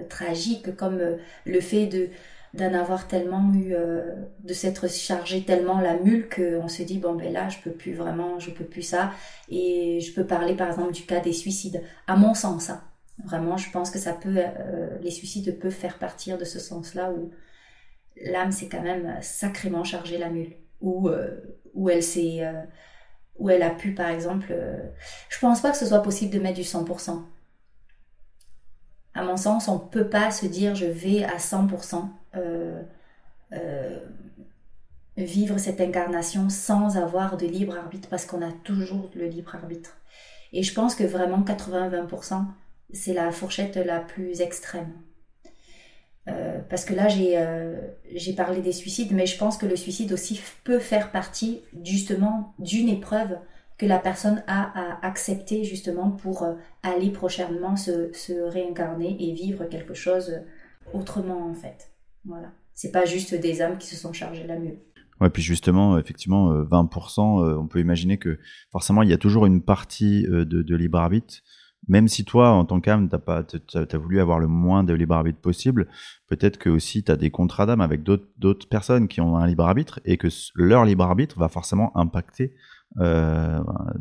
[0.08, 1.00] tragiques, comme
[1.44, 2.08] le fait de
[2.54, 7.14] d'en avoir tellement eu, euh, de s'être chargé tellement la mule qu'on se dit bon
[7.14, 9.12] ben là je peux plus vraiment, je peux plus ça.
[9.48, 11.82] Et je peux parler par exemple du cas des suicides.
[12.06, 12.82] À mon sens, hein.
[13.24, 17.12] Vraiment, je pense que ça peut, euh, les suicides peuvent faire partir de ce sens-là
[17.12, 17.30] où
[18.16, 22.42] l'âme s'est quand même sacrément chargée la mule, où euh, où elle s'est,
[23.38, 24.54] où elle a pu par exemple,
[25.30, 27.22] je pense pas que ce soit possible de mettre du 100%.
[29.14, 32.82] À mon sens, on peut pas se dire je vais à 100% euh,
[33.52, 33.98] euh,
[35.18, 39.98] vivre cette incarnation sans avoir de libre arbitre parce qu'on a toujours le libre arbitre.
[40.54, 42.44] Et je pense que vraiment 80-20%,
[42.92, 44.92] c'est la fourchette la plus extrême.
[46.28, 50.40] Euh, parce que là, j'ai parlé des suicides, mais je pense que le suicide aussi
[50.64, 53.38] peut faire partie justement d'une épreuve
[53.78, 56.46] que la personne a à accepter justement pour
[56.84, 60.40] aller prochainement se, réincarner et vivre quelque chose
[60.92, 61.90] autrement en fait.
[62.24, 62.52] Voilà.
[62.74, 64.78] C'est pas juste des âmes qui se sont chargées la mule.
[65.22, 68.40] Ouais, puis justement, effectivement, 20%, euh, euh, on peut imaginer que
[68.72, 71.34] forcément, il y a toujours une partie euh, de, libre arbitre.
[71.88, 75.40] Même si toi, en tant qu'âme, tu as, voulu avoir le moins de libre arbitre
[75.40, 75.88] possible,
[76.28, 79.66] peut-être que aussi tu as des contrats d'âme avec d'autres personnes qui ont un libre
[79.66, 82.54] arbitre et que leur libre arbitre va forcément impacter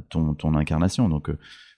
[0.10, 1.10] ton, ton, incarnation.
[1.10, 1.32] Donc,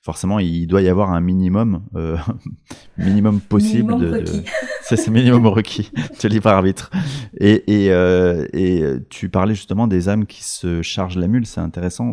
[0.04, 2.18] forcément, il doit y avoir un minimum, euh,
[2.98, 4.44] minimum possible minimum de,
[4.82, 6.92] c'est ce minimum requis de libre arbitre.
[7.39, 11.62] Et, et, euh, et, tu parlais justement des âmes qui se chargent la mule, c'est
[11.62, 12.12] intéressant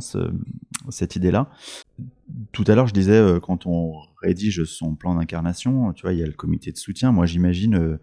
[0.88, 1.48] cette idée-là.
[2.52, 6.18] Tout à l'heure, je disais euh, quand on rédige son plan d'incarnation, tu vois, il
[6.18, 7.12] y a le comité de soutien.
[7.12, 8.00] Moi, j'imagine euh,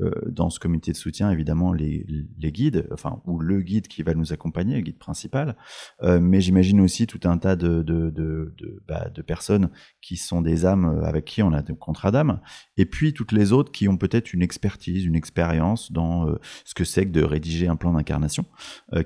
[0.00, 2.04] euh, dans ce comité de soutien, évidemment, les,
[2.38, 5.56] guides, enfin, ou le guide qui va nous accompagner, le guide principal,
[6.02, 8.52] mais j'imagine aussi tout un tas de,
[8.86, 9.70] bah, personnes
[10.02, 12.40] qui sont des âmes avec qui on a des contrats d'âme,
[12.76, 16.26] et puis toutes les autres qui ont peut-être une expertise, une expérience dans
[16.64, 18.44] ce que c'est que de rédiger un plan d'incarnation,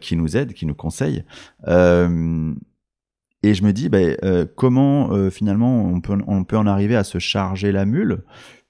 [0.00, 1.24] qui nous aident, qui nous conseillent.
[3.42, 3.98] Et je me dis, bah,
[4.56, 8.24] comment finalement on peut, on peut en arriver à se charger la mule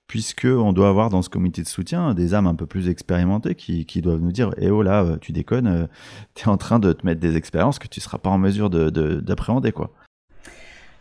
[0.08, 3.54] puisque on doit avoir dans ce comité de soutien des âmes un peu plus expérimentées
[3.54, 5.86] qui, qui doivent nous dire eh oh là euh, tu déconnes euh,
[6.34, 8.70] tu es en train de te mettre des expériences que tu seras pas en mesure
[8.70, 9.92] d'appréhender quoi.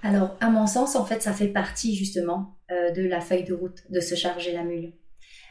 [0.04, 3.54] Alors à mon sens en fait ça fait partie justement euh, de la feuille de
[3.54, 4.94] route de se charger la mule.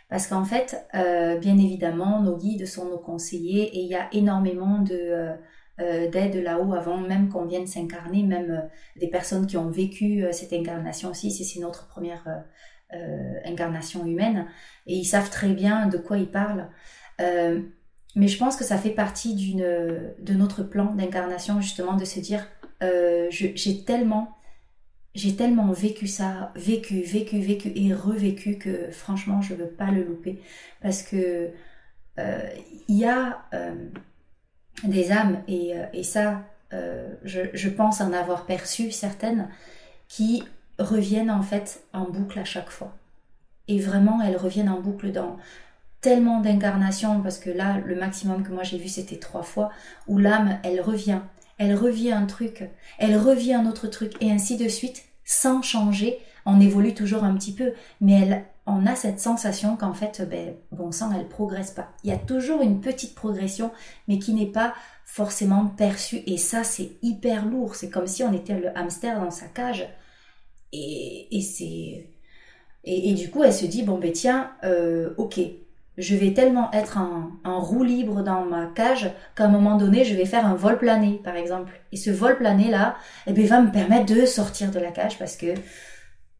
[0.09, 4.81] Parce qu'en fait bien évidemment nos guides sont nos conseillers et il y a énormément
[4.81, 5.35] de
[5.79, 11.11] d'aide là-haut avant même qu'on vienne s'incarner, même des personnes qui ont vécu cette incarnation
[11.11, 12.27] aussi, si c'est notre première
[12.95, 14.47] euh, incarnation humaine
[14.87, 16.71] et ils savent très bien de quoi ils parlent.
[17.21, 17.61] Euh,
[18.15, 22.21] mais je pense que ça fait partie d'une, de notre plan d'incarnation justement de se
[22.21, 22.47] dire
[23.31, 24.37] j'ai tellement
[25.17, 29.91] j'ai tellement vécu ça, vécu, vécu, vécu et revécu que franchement, je ne veux pas
[29.91, 30.41] le louper.
[30.83, 31.51] Parce que
[32.19, 32.49] euh,
[32.89, 33.75] il y a euh,
[34.85, 36.43] des âmes, et, euh, et ça,
[37.25, 39.49] je, je, pense en avoir perçu certaines,
[40.09, 40.45] qui
[40.79, 42.95] reviennent en fait en boucle à chaque fois.
[43.69, 45.39] Et vraiment, elles reviennent en boucle dans
[46.01, 49.71] tellement d'incarnations, parce que là, le maximum que moi j'ai vu, c'était trois fois,
[50.07, 51.21] où l'âme, elle revient,
[51.59, 56.19] elle revient un truc, elle revient un autre truc, et ainsi de suite, sans changer.
[56.45, 60.55] On évolue toujours un petit peu, mais elle, on a cette sensation qu'en fait, ben,
[60.73, 61.89] bon sang, elle progresse pas.
[62.03, 63.71] Il y a toujours une petite progression,
[64.09, 64.75] mais qui n'est pas
[65.05, 66.23] forcément perçue.
[66.27, 67.77] Et ça, c'est hyper lourd.
[67.77, 69.89] C'est comme si on était le hamster dans sa cage.
[70.73, 72.11] Et, et c'est.
[72.89, 75.41] Et, du coup, elle se dit bon ben tiens, euh, ok,
[75.99, 80.15] je vais tellement être en, roue libre dans ma cage qu'à un moment donné, je
[80.15, 81.73] vais faire un vol plané, par exemple.
[81.91, 85.19] Et ce vol plané là, eh bien, va me permettre de sortir de la cage
[85.19, 85.55] parce que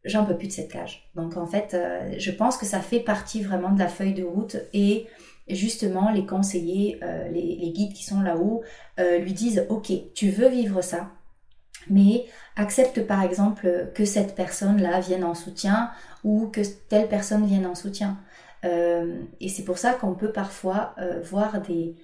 [0.07, 1.09] j'en peux plus de cette cage.
[1.15, 4.23] Donc en fait, euh, je pense que ça fait partie vraiment de la feuille de
[4.23, 5.07] route et
[5.49, 8.63] justement les conseillers, euh, les, guides qui sont là-haut
[8.99, 11.11] euh, lui disent ok, tu veux vivre ça,
[11.89, 15.91] mais accepte par exemple que cette personne-là vienne en soutien
[16.23, 18.17] ou que telle personne vienne en soutien.
[19.39, 20.93] Et c'est pour ça qu'on peut parfois
[21.23, 21.95] voir des,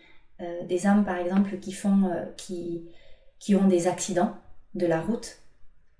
[0.65, 4.33] des âmes, par exemple, qui, font, qui ont des accidents
[4.73, 5.42] de la route.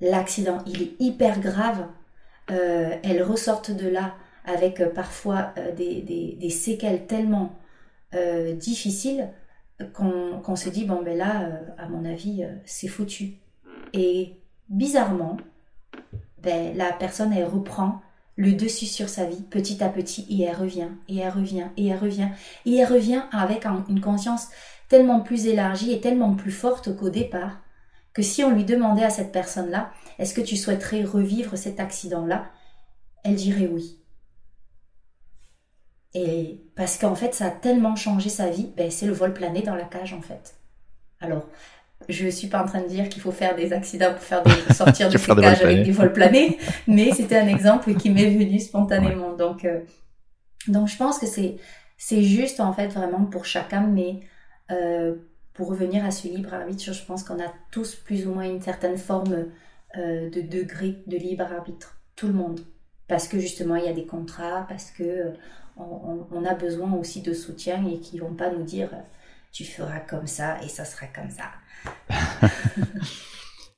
[0.03, 1.87] L'accident, il est hyper grave.
[2.47, 7.55] elles ressortent de là avec parfois des, des, des, séquelles tellement
[8.55, 9.29] difficiles
[9.93, 13.35] qu'on se dit, bon ben là, à mon avis, c'est foutu.
[13.93, 14.35] Et
[14.69, 15.37] bizarrement,
[16.41, 18.01] ben, la personne, elle reprend
[18.35, 21.87] le dessus sur sa vie petit à petit et elle revient et elle revient et
[21.87, 22.29] elle revient
[22.65, 24.47] et elle revient avec une conscience
[24.89, 27.59] tellement plus élargie et tellement plus forte qu'au départ
[28.13, 32.45] que si on lui demandait à cette personne-là est-ce que tu souhaiterais revivre cet accident-là
[33.23, 33.99] elle dirait oui.
[36.13, 39.61] Et parce qu'en fait ça a tellement changé sa vie ben, c'est le vol plané
[39.61, 40.55] dans la cage en fait.
[41.19, 41.47] Alors
[42.09, 44.51] je suis pas en train de dire qu'il faut faire des accidents pour faire des,
[44.73, 48.59] sortir de ces cages avec des vols planés, mais c'était un exemple qui m'est venu
[48.59, 49.33] spontanément.
[49.33, 49.79] Donc, euh,
[50.67, 51.57] donc je pense que c'est
[51.97, 54.21] c'est juste en fait vraiment pour chacun, mais
[54.71, 55.15] euh,
[55.53, 58.61] pour revenir à ce libre arbitre, je pense qu'on a tous plus ou moins une
[58.61, 59.47] certaine forme
[59.97, 62.59] euh, de degré de libre arbitre, tout le monde,
[63.07, 65.33] parce que justement il y a des contrats, parce que
[65.77, 68.89] on, on a besoin aussi de soutien et qui vont pas nous dire
[69.51, 71.51] tu feras comme ça et ça sera comme ça.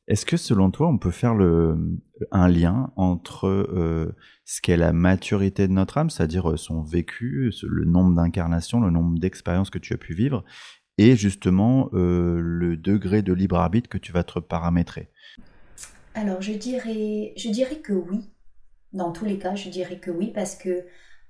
[0.08, 1.78] Est-ce que selon toi, on peut faire le,
[2.32, 7.52] un lien entre euh, ce qu'est la maturité de notre âme, c'est-à-dire euh, son vécu,
[7.64, 10.44] le nombre d'incarnations, le nombre d'expériences que tu as pu vivre,
[10.98, 15.10] et justement euh, le degré de libre arbitre que tu vas te paramétrer
[16.14, 18.30] Alors je dirais, je dirais que oui.
[18.94, 20.86] Dans tous les cas, je dirais que oui, parce que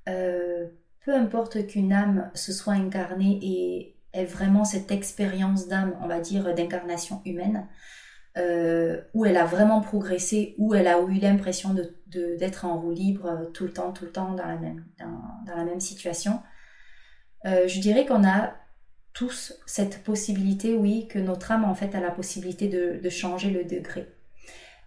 [0.06, 6.20] peu importe qu'une âme se soit incarnée et est vraiment cette expérience d'âme, on va
[6.20, 7.68] dire, d'incarnation humaine,
[8.38, 11.76] euh, où elle a vraiment progressé, où elle a eu l'impression
[12.08, 15.56] d'être en roue libre euh, tout le temps, tout le temps dans la même, dans,
[15.56, 16.42] la même situation.
[17.46, 18.54] Euh, je dirais qu'on a
[19.16, 23.64] tous cette possibilité, oui, que notre âme, en fait, a la possibilité de, changer le
[23.64, 24.08] degré.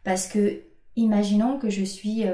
[0.05, 0.61] Parce que,
[0.95, 2.25] imaginons que je suis...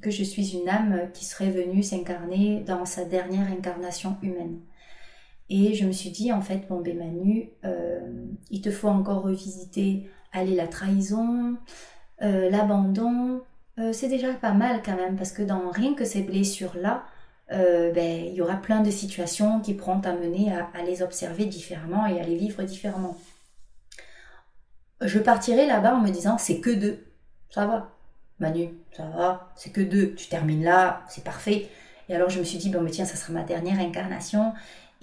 [0.00, 4.60] que je suis une âme qui serait venue s'incarner dans sa dernière incarnation humaine.
[5.50, 8.00] Et je me suis dit, en fait, bon, ben Manu, euh,
[8.50, 11.56] il te faut encore revisiter, aller la trahison,
[12.22, 13.42] euh, l'abandon.
[13.78, 17.04] Euh, c'est déjà pas mal quand même, parce que dans rien que ces blessures-là,
[17.50, 22.06] ben, il y aura plein de situations qui pourront t'amener à, à, les observer différemment
[22.06, 23.16] et à les vivre différemment.
[25.00, 27.04] Je partirai là-bas en me disant, c'est que deux.
[27.50, 27.90] Ça va,
[28.40, 30.14] Manu, ça va, c'est que deux.
[30.14, 31.68] Tu termines là, c'est parfait.
[32.08, 34.52] Et alors je me suis dit, bon, mais tiens, ça sera ma dernière incarnation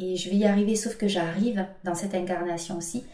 [0.02, 3.06] et je vais y arriver, sauf que j'arrive dans cette incarnation aussi,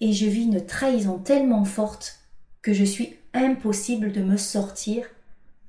[0.00, 2.20] et je vis une trahison tellement forte
[2.60, 5.06] que je suis impossible de me sortir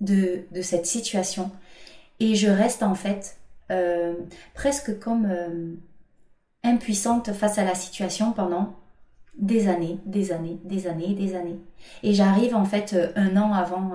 [0.01, 1.51] de, cette situation.
[2.23, 3.37] Et je reste en fait
[3.69, 4.13] euh,
[4.53, 5.73] presque comme euh,
[6.63, 8.77] impuissante face à la situation pendant
[9.37, 11.59] des années, des années, des années, des années.
[12.01, 13.91] Et j'arrive en fait euh, un an avant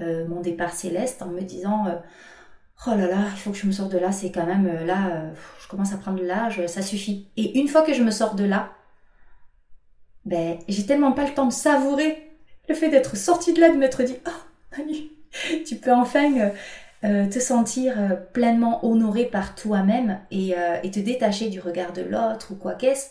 [0.00, 1.86] mon départ céleste en me disant
[2.86, 5.32] oh là là, il faut que je me sorte de là, c'est quand même là,
[5.60, 7.26] je commence à prendre de l'âge, ça suffit.
[7.36, 8.70] Et une fois que je me sors de là,
[10.24, 12.30] ben, j'ai tellement pas le temps de savourer
[12.68, 15.10] le fait d'être sortie de là, de m'être dit, oh, Manu,
[15.66, 16.52] tu peux enfin
[17.04, 17.94] euh, te sentir
[18.32, 23.10] pleinement honoré par toi-même et, et, te détacher du regard de l'autre ou quoi qu'est-ce,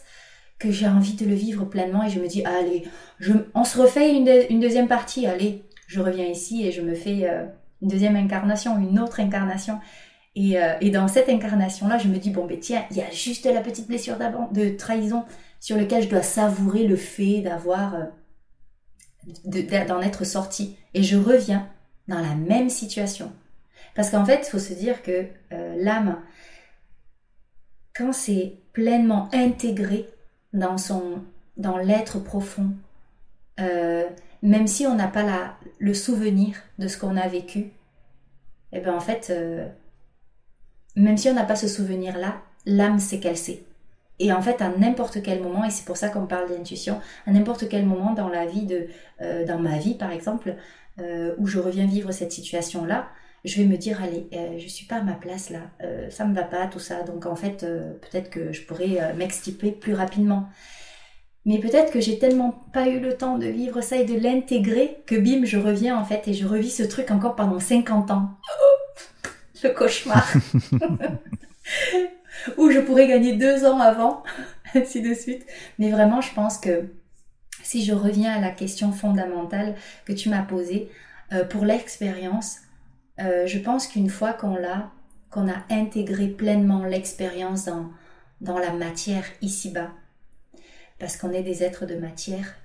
[0.59, 2.83] que j'ai envie de le vivre pleinement et je me dis, allez,
[3.19, 7.29] je, on se refait une, deuxième partie, allez, je reviens ici et je me fais
[7.29, 7.45] euh,
[7.81, 9.79] une deuxième incarnation, une autre incarnation.
[10.35, 13.45] Et, euh, dans cette incarnation-là, je me dis, bon, ben tiens, il y a juste
[13.45, 14.17] la petite blessure
[14.51, 15.25] de trahison
[15.59, 20.75] sur laquelle je dois savourer le fait d'avoir, euh, d'en être sorti.
[20.93, 21.67] Et je reviens
[22.07, 23.31] dans la même situation.
[23.97, 25.25] Parce qu'en fait, il faut se dire que
[25.75, 26.21] l'âme,
[27.93, 30.07] quand c'est pleinement intégré
[30.53, 31.23] dans son
[31.57, 32.69] dans l'être profond,
[33.59, 34.05] euh,
[34.43, 37.73] même si on n'a pas la, le souvenir de ce qu'on a vécu, et
[38.73, 39.67] eh ben en fait, euh,
[40.95, 43.63] même si on n'a pas ce souvenir-là, l'âme sait qu'elle sait.
[44.19, 47.31] Et en fait, à n'importe quel moment, et c'est pour ça qu'on parle d'intuition, à
[47.31, 48.87] n'importe quel moment dans la vie de,
[49.21, 50.55] euh, dans ma vie par exemple,
[51.37, 53.07] où je reviens vivre cette situation-là,
[53.47, 55.61] je vais me dire allez euh, je suis pas à ma place là.
[55.81, 57.03] Euh, ça me va pas tout ça.
[57.03, 60.49] Donc en fait euh, peut-être que je pourrais m'extirper plus rapidement.
[61.45, 64.97] Mais peut-être que j'ai tellement pas eu le temps de vivre ça et de l'intégrer
[65.05, 68.31] que bim je reviens en fait et je revis ce truc encore pendant 50 ans.
[69.63, 70.27] Le cauchemar.
[72.57, 74.23] Ou je pourrais gagner deux ans avant
[74.75, 75.45] ainsi de suite.
[75.79, 76.89] Mais vraiment je pense que
[77.63, 80.89] si je reviens à la question fondamentale que tu m'as posée
[81.49, 82.59] pour l'expérience
[83.19, 84.91] euh, je pense qu'une fois qu'on l'a,
[85.29, 87.89] qu'on a intégré pleinement l'expérience dans,
[88.41, 89.91] dans la matière ici-bas,
[90.99, 92.55] parce qu'on est des êtres de matière,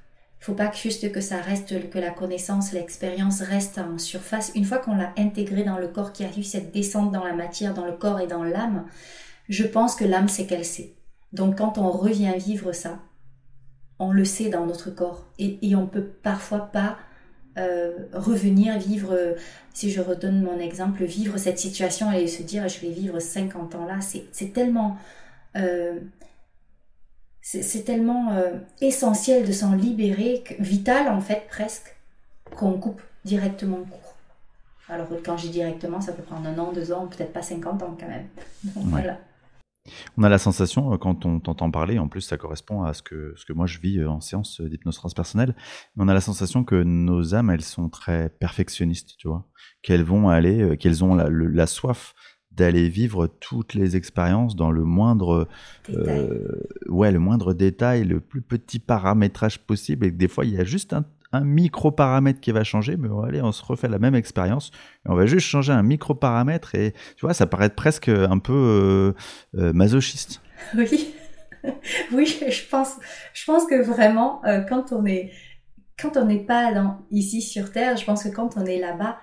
[0.42, 4.50] faut pas que juste que ça reste, que la connaissance, l'expérience reste en surface.
[4.56, 7.32] Une fois qu'on l'a intégré dans le corps, qui a eu cette descente dans la
[7.32, 8.86] matière, dans le corps et dans l'âme,
[9.48, 10.94] je pense que l'âme sait qu'elle sait.
[11.32, 12.98] Donc quand on revient vivre ça,
[14.00, 16.98] on le sait dans notre corps et, et on peut parfois pas
[17.58, 19.36] euh, revenir vivre,
[19.74, 23.74] si je redonne mon exemple, vivre cette situation et se dire je vais vivre 50
[23.74, 24.96] ans là, c'est tellement,
[25.56, 25.98] euh,
[27.42, 31.94] c'est tellement euh, essentiel de s'en libérer, vital en fait presque,
[32.56, 34.14] qu'on coupe directement le cours.
[34.88, 37.82] Alors quand je dis directement, ça peut prendre un an, deux ans, peut-être pas 50
[37.82, 38.28] ans quand même.
[38.76, 39.18] voilà.
[40.16, 43.02] On a la sensation, euh, quand on t'entend parler, en plus ça correspond à ce
[43.02, 45.56] que, ce que moi je vis euh, en séance d'hypnose transpersonnelle,
[45.96, 49.48] on a la sensation que nos âmes, elles sont très perfectionnistes, tu vois,
[49.82, 52.14] qu'elles vont aller, euh, qu'elles ont la, soif
[52.52, 55.48] d'aller vivre toutes les expériences dans le moindre,
[55.88, 60.58] ouais, le moindre détail, le plus petit paramétrage possible, et que des fois il y
[60.58, 64.14] a juste un, un micro-paramètre qui va changer, mais allez, on se refait la même
[64.14, 64.70] expérience,
[65.06, 68.52] on va juste changer un micro-paramètre, et tu vois, ça paraît presque un peu
[69.56, 70.40] euh, euh, masochiste.
[70.76, 71.14] Oui,
[72.12, 72.96] oui, je pense,
[73.34, 75.32] je pense que vraiment, euh, quand on est,
[75.98, 79.18] quand on n'est pas dans, ici sur Terre, je pense que quand on est là-bas,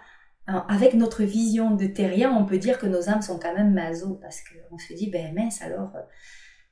[0.68, 4.16] avec notre vision de terrien, on peut dire que nos âmes sont quand même maso,
[4.20, 5.92] parce qu'on se dit, ben mince, alors,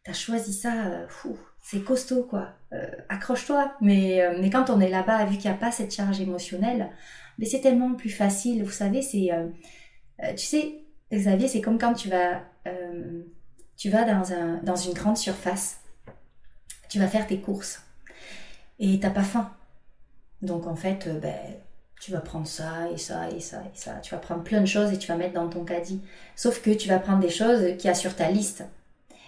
[0.03, 1.37] t'as choisi ça, fou,
[1.69, 2.53] c'est costaud quoi.
[2.71, 3.75] Euh, accroche-toi.
[3.81, 6.91] Mais, euh, mais quand on est là-bas, vu qu'il n'y a pas cette charge émotionnelle,
[7.37, 8.63] mais c'est tellement plus facile.
[8.63, 9.47] Vous savez, c'est, euh,
[10.31, 10.75] tu sais,
[11.11, 12.41] Xavier, c'est comme quand tu vas,
[13.75, 15.81] tu vas dans, un, dans une grande surface,
[16.87, 17.81] tu vas faire tes courses
[18.79, 19.51] et t'as pas faim.
[20.41, 21.35] Donc en fait, ben,
[21.99, 23.95] tu vas prendre ça et ça et ça et ça.
[24.01, 26.01] Tu vas prendre plein de choses et tu vas mettre dans ton caddie.
[26.35, 28.63] Sauf que tu vas prendre des choses qui y a sur ta liste.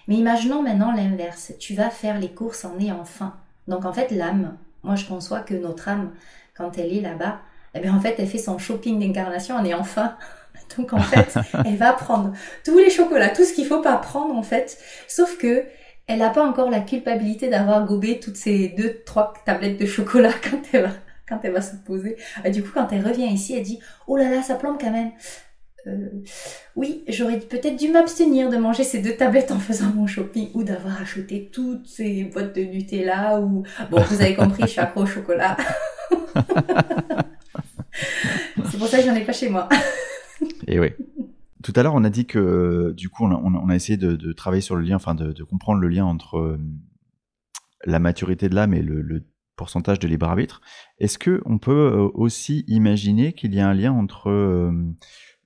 [0.07, 1.53] Mais imaginons maintenant l'inverse.
[1.59, 3.35] Tu vas faire les courses en ayant faim.
[3.67, 6.11] Donc en fait, l'âme, moi je conçois que notre âme,
[6.55, 7.39] quand elle est là-bas,
[7.75, 10.15] eh bien en fait, elle fait son shopping d'incarnation en ayant faim.
[10.77, 11.35] Donc en fait,
[11.65, 12.33] elle va prendre
[12.65, 14.77] tous les chocolats, tout ce qu'il faut pas prendre en fait.
[15.07, 15.65] Sauf que
[16.09, 20.33] elle n'a pas encore la culpabilité d'avoir gobé toutes ces deux, trois tablettes de chocolat
[20.49, 20.89] quand elle va,
[21.27, 22.17] quand elle va se poser.
[22.43, 24.89] Et du coup, quand elle revient ici, elle dit, oh là là, ça plombe quand
[24.89, 25.11] même.
[25.87, 26.09] Euh,
[26.75, 30.63] oui, j'aurais peut-être dû m'abstenir de manger ces deux tablettes en faisant mon shopping ou
[30.63, 33.63] d'avoir acheté toutes ces boîtes de Nutella ou...
[33.89, 35.55] Bon, vous avez compris, je suis accro au chocolat.
[38.71, 39.67] C'est pour ça que j'en ai pas chez moi.
[40.67, 40.89] Et oui.
[41.63, 44.75] Tout à l'heure, on a dit que du coup, on a, essayé de, travailler sur
[44.75, 46.57] le lien, enfin de, comprendre le lien entre euh,
[47.85, 49.25] la maturité de l'âme et le,
[49.55, 50.61] pourcentage de libre arbitre.
[50.99, 54.29] Est-ce que on peut euh, aussi imaginer qu'il y a un lien entre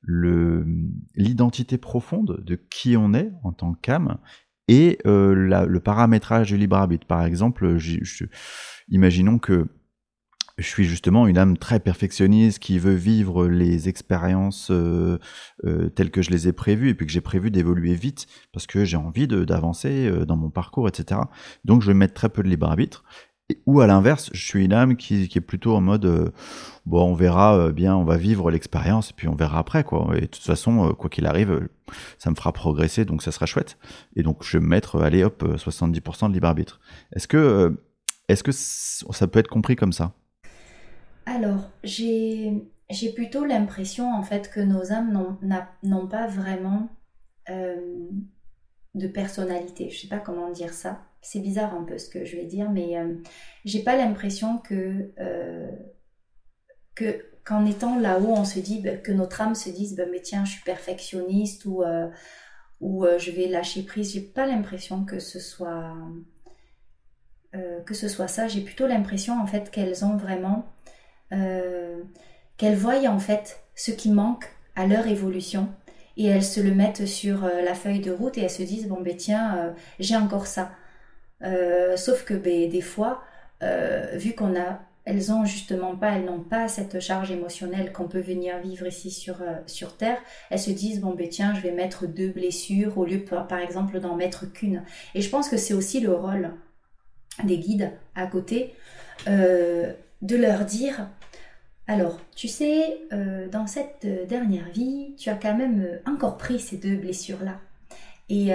[0.05, 4.17] l'identité profonde de qui on est en tant qu'âme
[4.67, 7.05] et euh, le paramétrage du libre arbitre.
[7.05, 7.77] Par exemple,
[8.89, 9.67] imaginons que
[10.59, 15.17] je suis justement une âme très perfectionniste qui veut vivre les expériences euh,
[15.65, 18.67] euh, telles que je les ai prévues et puis que j'ai prévu d'évoluer vite parce
[18.67, 21.21] que j'ai envie d'avancer dans mon parcours, etc.
[21.65, 23.03] Donc je vais mettre très peu de libre arbitre.
[23.65, 26.31] Ou à l'inverse, je suis une âme qui, est plutôt en mode euh,
[26.85, 30.11] bon, on verra euh, bien, on va vivre l'expérience puis on verra après quoi.
[30.15, 31.67] Et de toute façon, euh, quoi qu'il arrive,
[32.17, 33.77] ça me fera progresser, donc ça sera chouette.
[34.15, 36.79] Et donc je vais me mettre, allez hop, 70% de libre arbitre.
[37.15, 37.77] Est-ce que,
[38.29, 40.13] est-ce que ça peut être compris comme ça?
[41.25, 42.53] Alors j'ai
[42.89, 45.37] j'ai plutôt l'impression en fait que nos âmes
[45.83, 46.89] n'ont pas vraiment
[48.95, 49.89] de personnalité.
[49.89, 52.69] Je sais pas comment dire ça c'est bizarre un peu ce que je vais dire,
[52.69, 53.15] mais euh,
[53.65, 55.71] j'ai pas l'impression que, euh,
[56.95, 60.19] que qu'en étant là-haut, on se dit bah, que notre âme se dise bah, mais
[60.19, 62.09] tiens, je suis perfectionniste ou euh,
[62.81, 64.13] ou je vais lâcher prise.
[64.13, 65.95] J'ai pas l'impression que ce soit
[67.85, 68.47] que ce soit ça.
[68.47, 70.65] J'ai plutôt l'impression en fait qu'elles ont vraiment
[71.29, 75.69] qu'elles voient en fait ce qui manque à leur évolution
[76.17, 79.01] et elles se le mettent sur la feuille de route et elles se disent bon
[79.01, 80.71] ben tiens j'ai encore ça
[81.43, 83.23] euh, sauf que ben, des fois,
[83.61, 88.07] euh, vu qu'on a, elles ont justement pas, elles n'ont pas cette charge émotionnelle qu'on
[88.07, 90.17] peut venir vivre ici sur, euh, sur Terre,
[90.49, 93.99] elles se disent, bon ben tiens, je vais mettre deux blessures au lieu par exemple
[93.99, 94.83] d'en mettre qu'une.
[95.15, 96.51] Et je pense que c'est aussi le rôle
[97.43, 98.75] des guides à côté,
[99.25, 101.09] de leur dire,
[101.87, 103.01] alors, tu sais,
[103.51, 107.59] dans cette dernière vie, tu as quand même encore pris ces deux blessures-là.
[108.29, 108.53] Et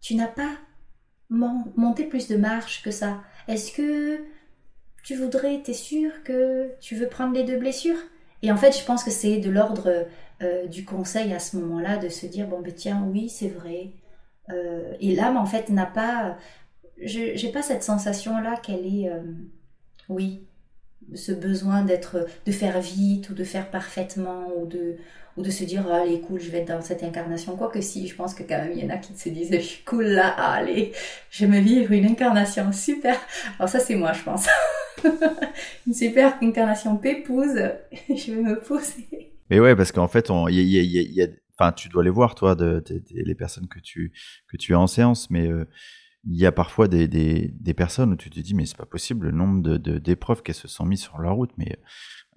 [0.00, 0.50] tu n'as pas
[1.28, 4.18] monter plus de marche que ça Est-ce que
[5.04, 7.98] tu voudrais, t'es sûr que tu veux prendre les deux blessures?
[8.42, 10.06] Et en fait, je pense que c'est de l'ordre
[10.42, 13.92] euh, du conseil à ce moment-là de se dire bon ben tiens, oui, c'est vrai.
[14.50, 16.36] Euh, et l'âme en fait n'a pas,
[17.02, 19.22] je j'ai pas cette sensation là qu'elle est, euh,
[20.10, 20.46] oui,
[21.14, 24.96] ce besoin d'être, de faire vite ou de faire parfaitement ou de
[25.36, 27.56] ou de se dire allez cool je vais être dans cette incarnation.
[27.56, 29.50] Quoi que si je pense que quand même il y en a qui se disent
[29.52, 30.92] je suis cool là allez
[31.30, 33.16] je vais me vivre une incarnation super.
[33.58, 34.46] Alors ça c'est moi je pense.
[35.86, 37.60] Une super incarnation pépouse
[38.08, 39.34] je vais me poser.
[39.50, 41.26] Mais ouais parce qu'en fait il y a, y a,
[41.58, 44.12] enfin tu dois les voir toi de, les personnes que tu
[44.48, 45.68] que tu as en séance mais euh,
[46.26, 48.86] il y a parfois des, des, des, personnes où tu te dis mais c'est pas
[48.86, 51.78] possible le nombre de d'épreuves qu'elles se sont mises sur leur route mais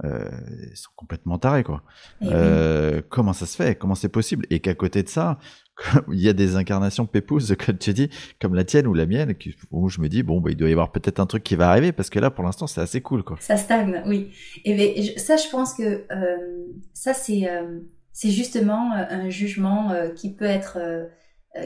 [0.06, 0.30] euh,
[0.72, 1.84] ils sont complètement tarés quoi.
[2.22, 3.76] Eh euh, comment ça se fait?
[3.76, 4.46] Comment c'est possible?
[4.50, 5.40] Et qu'à côté de ça,
[6.12, 8.10] il y a des incarnations pépouses, comme tu dis,
[8.40, 9.36] comme la tienne ou la mienne,
[9.72, 11.70] où je me dis bon bah il doit y avoir peut-être un truc qui va
[11.70, 13.38] arriver parce que là pour l'instant c'est assez cool quoi.
[13.42, 14.32] Ça stagne, oui.
[14.64, 17.80] Et ben, ça je pense que euh, ça c'est euh,
[18.20, 20.78] c'est justement euh, un jugement euh, qui peut être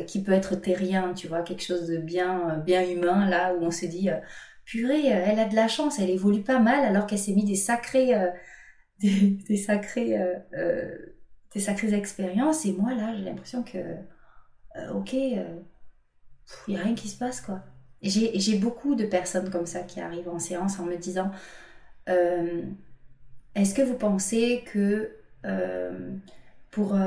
[0.07, 3.71] qui peut être terrien, tu vois, quelque chose de bien bien humain là où on
[3.71, 4.09] se dit
[4.65, 7.45] purée, euh, elle a de la chance, elle évolue pas mal alors qu'elle s'est mis
[7.45, 8.29] des sacrés, euh,
[8.99, 10.17] des, sacrés,
[10.53, 10.97] euh,
[11.53, 12.65] des sacrées expériences.
[12.65, 13.77] Et moi là, j'ai l'impression que,
[14.93, 15.45] ok, il
[16.67, 17.61] n'y a rien qui se passe quoi.
[18.01, 21.31] J'ai beaucoup de personnes comme ça qui arrivent en séance en me disant,
[22.07, 25.15] est-ce que vous pensez que
[26.73, 26.97] pour,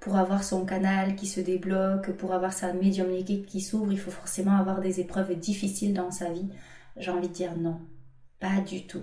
[0.00, 4.10] pour avoir son canal qui se débloque, pour avoir sa médiumnité qui s'ouvre, il faut
[4.10, 6.48] forcément avoir des épreuves difficiles dans sa vie
[6.96, 7.80] j'ai envie de dire non.
[8.40, 9.02] Pas du tout.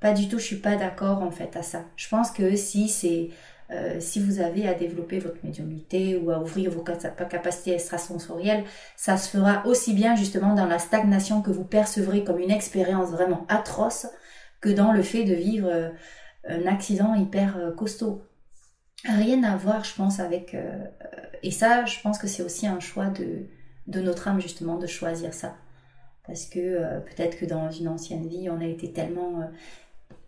[0.00, 1.84] Pas du tout, je suis pas d'accord en fait à ça.
[1.96, 3.30] Je pense que si c'est
[3.70, 8.64] euh, si vous avez à développer votre médiumnité ou à ouvrir vos capacités extrasensorielles,
[8.96, 13.10] ça se fera aussi bien justement dans la stagnation que vous percevrez comme une expérience
[13.10, 14.06] vraiment atroce
[14.60, 15.88] que dans le fait de vivre euh,
[16.48, 18.22] un accident hyper euh, costaud.
[19.04, 20.56] Rien à voir, je pense, avec...
[21.42, 23.46] et ça, je pense que c'est aussi un choix de,
[23.86, 25.56] de notre âme, justement, de choisir ça.
[26.26, 29.44] Parce que euh, peut-être que dans une ancienne vie, on a été tellement, euh,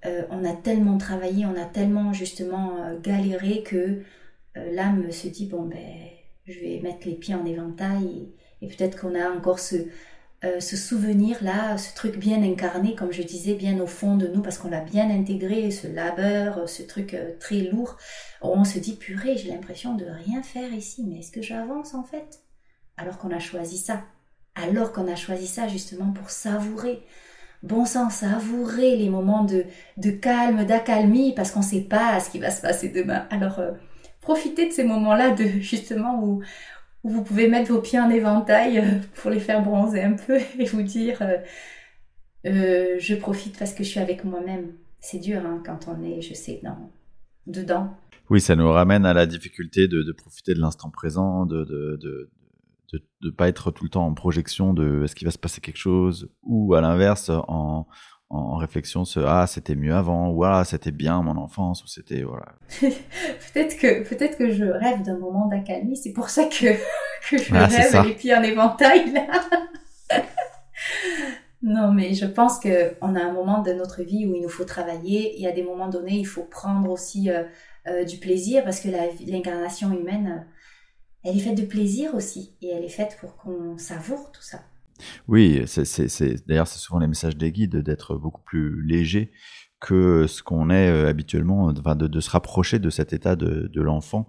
[0.06, 4.02] euh, on a tellement travaillé, on a tellement justement galéré que
[4.54, 5.78] l'âme se dit bon ben,
[6.46, 8.28] je vais mettre les pieds en éventail
[8.62, 9.76] et, peut-être qu'on a encore ce,
[10.42, 14.40] ce souvenir là, ce truc bien incarné, comme je disais, bien au fond de nous,
[14.40, 17.96] parce qu'on l'a bien intégré, ce labeur, ce truc très lourd.
[18.40, 22.04] On se dit purée, j'ai l'impression de rien faire ici, mais est-ce que j'avance en
[22.04, 22.40] fait?
[22.96, 24.04] Alors qu'on a choisi ça
[24.62, 27.02] alors qu'on a choisi ça justement pour savourer.
[27.62, 29.64] Bon sang, savourer les moments de,
[29.96, 33.26] de calme, d'accalmie, parce qu'on ne sait pas ce qui va se passer demain.
[33.30, 33.72] Alors, euh,
[34.20, 36.42] profitez de ces moments-là, de justement où,
[37.04, 40.38] où, vous pouvez mettre vos pieds en éventail euh, pour les faire bronzer un peu
[40.58, 41.22] et vous dire
[42.46, 44.72] euh, je profite parce que je suis avec moi-même.
[45.00, 46.90] C'est dur hein, quand on est, je sais, dans,
[47.46, 47.96] dedans.
[48.30, 52.28] Oui, ça nous ramène à la difficulté de, profiter de l'instant présent, de
[53.22, 55.78] ne pas être tout le temps en projection de est-ce qu'il va se passer quelque
[55.78, 57.86] chose ou à l'inverse en,
[58.30, 62.22] en réflexion ce ah c'était mieux avant ou ah c'était bien mon enfance ou c'était
[62.22, 62.46] voilà
[62.80, 66.72] peut-être que peut-être que je rêve d'un moment d'accalmie c'est pour ça que,
[67.30, 69.26] que je ah, rêve les pieds en éventail là
[71.62, 74.64] Non, mais je pense qu'on a un moment de notre vie où il nous faut
[74.64, 75.34] travailler.
[75.36, 77.42] Il y a des moments donnés, il faut prendre aussi euh,
[77.88, 78.88] euh, du plaisir parce que
[79.26, 80.46] l'incarnation humaine,
[81.24, 82.56] elle est faite de plaisir aussi.
[82.62, 84.60] Et elle est faite pour qu'on savoure tout ça.
[85.28, 89.32] Oui, c'est, d'ailleurs, c'est souvent les messages des guides d'être beaucoup plus léger
[89.80, 94.26] que ce qu'on est euh, habituellement, de, se rapprocher de cet état de, l'enfant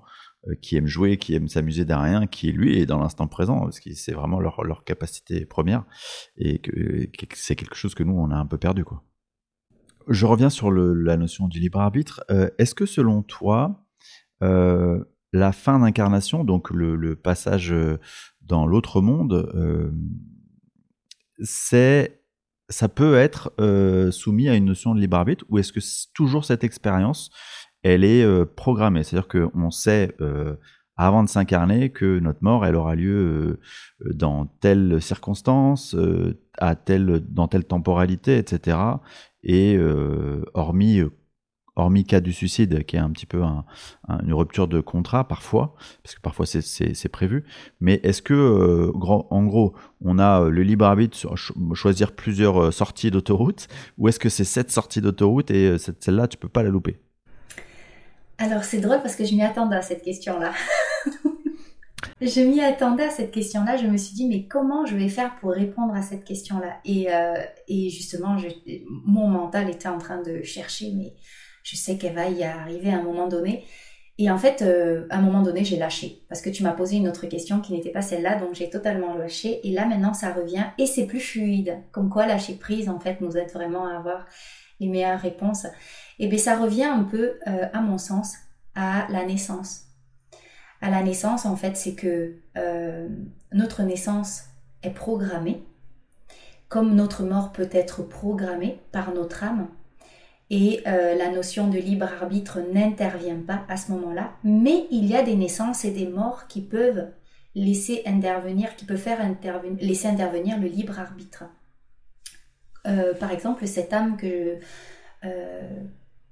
[0.48, 3.62] euh, qui aime jouer, qui aime s'amuser d'un rien, qui lui est dans l'instant présent,
[3.62, 5.86] parce que c'est vraiment leur, capacité première,
[6.38, 8.84] et que, c'est quelque chose que nous, on a un peu perdu.
[10.08, 12.24] Je reviens sur la notion du libre arbitre.
[12.32, 13.86] Euh, est-ce que selon toi,
[14.42, 17.74] la fin d'incarnation, donc le, passage
[18.42, 19.52] dans l'autre monde,
[21.42, 22.20] c'est
[22.70, 25.80] ça peut être euh, soumis à une notion de libre arbitre ou est-ce que
[26.14, 27.32] toujours cette expérience,
[27.82, 29.04] elle est euh, programmée?
[29.04, 30.56] C'est-à-dire qu'on sait euh,
[30.96, 33.60] avant de s'incarner que notre mort, elle aura lieu
[34.06, 35.96] dans telle circonstance,
[36.58, 38.78] à telle, dans telle temporalité, etc.
[39.42, 39.80] Et
[40.54, 41.02] hormis
[41.80, 46.16] hormis cas du suicide, qui est un petit peu une rupture de contrat parfois, parce
[46.16, 47.46] que parfois c'est prévu.
[47.80, 48.92] Mais est-ce que, euh,
[49.30, 51.36] en gros, on a euh, le libre arbitre sur
[51.74, 53.68] choisir plusieurs euh, sorties d'autoroute,
[53.98, 57.00] ou est-ce que c'est cette sortie d'autoroute et celle-là, tu peux pas la louper?
[58.38, 60.54] Alors c'est drôle parce que je m'y attendais à cette question-là.
[62.22, 63.76] je m'y attendais à cette question-là.
[63.76, 66.78] Je me suis dit, mais comment je vais faire pour répondre à cette question-là?
[66.86, 68.38] Et, justement,
[69.06, 71.14] mon mental était en train de chercher, mais
[71.70, 73.64] je sais qu'elle va y arriver à un moment donné.
[74.18, 76.98] Et en fait, euh, à un moment donné, j'ai lâché parce que tu m'as posé
[76.98, 79.66] une autre question qui n'était pas celle-là, donc j'ai totalement lâché.
[79.68, 81.78] Et là, maintenant, ça revient et c'est plus fluide.
[81.92, 84.26] Comme quoi, lâcher prise, en fait, nous aide vraiment à avoir
[84.80, 85.68] les meilleures réponses.
[86.18, 88.36] Et bien, ça revient un peu, euh, à mon sens,
[88.76, 89.86] à la naissance.
[90.82, 93.08] À la naissance, en fait, c'est que euh,
[93.54, 94.46] notre naissance
[94.82, 95.64] est programmée,
[96.68, 99.68] comme notre mort peut être programmée par notre âme
[100.50, 105.16] et euh, la notion de libre arbitre n'intervient pas à ce moment-là, mais il y
[105.16, 107.08] a des naissances et des morts qui peuvent
[107.54, 109.20] laisser intervenir, qui peuvent faire
[109.80, 111.44] laisser intervenir le libre arbitre.
[112.88, 114.58] Euh, par exemple, cette âme que,
[115.26, 115.84] euh,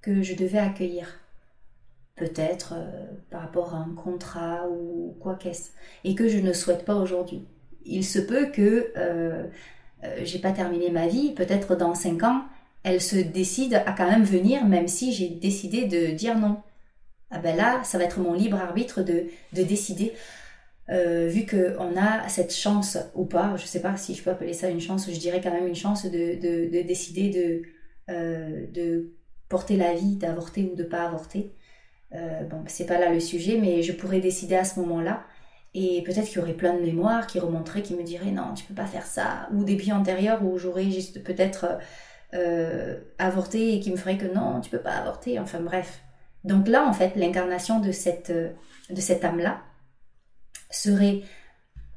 [0.01, 1.20] que je devais accueillir,
[2.15, 2.74] peut-être
[3.30, 5.70] par rapport à un contrat ou quoi qu'est-ce,
[6.03, 7.45] et que je ne souhaite pas aujourd'hui.
[7.86, 8.91] Il se peut que
[10.24, 12.41] j'ai pas terminé ma vie, peut-être dans cinq ans,
[12.88, 16.61] elle se décide à quand même venir, même si j'ai décidé de dire non.
[17.29, 20.13] Ah ben là, ça va être mon libre arbitre de, décider.
[20.89, 24.53] Euh, vu qu'on a cette chance ou pas, je sais pas si je peux appeler
[24.53, 27.61] ça une chance, je dirais quand même une chance de, décider de,
[28.09, 29.11] euh, de
[29.49, 31.53] porter la vie, d'avorter ou de pas avorter.
[32.15, 35.25] Euh, bon, c'est pas là le sujet, mais je pourrais décider à ce moment-là.
[35.73, 38.63] Et peut-être qu'il y aurait plein de mémoires qui remonteraient, qui me diraient non, tu
[38.63, 39.49] peux pas faire ça.
[39.53, 41.79] Ou des vies antérieures où j'aurais juste peut-être
[42.34, 46.01] euh, avorter et qui me ferait que non, tu peux pas avorter, enfin bref.
[46.43, 48.49] Donc là, en fait, l'incarnation de cette, euh,
[48.89, 49.61] de cette âme-là
[50.69, 51.21] serait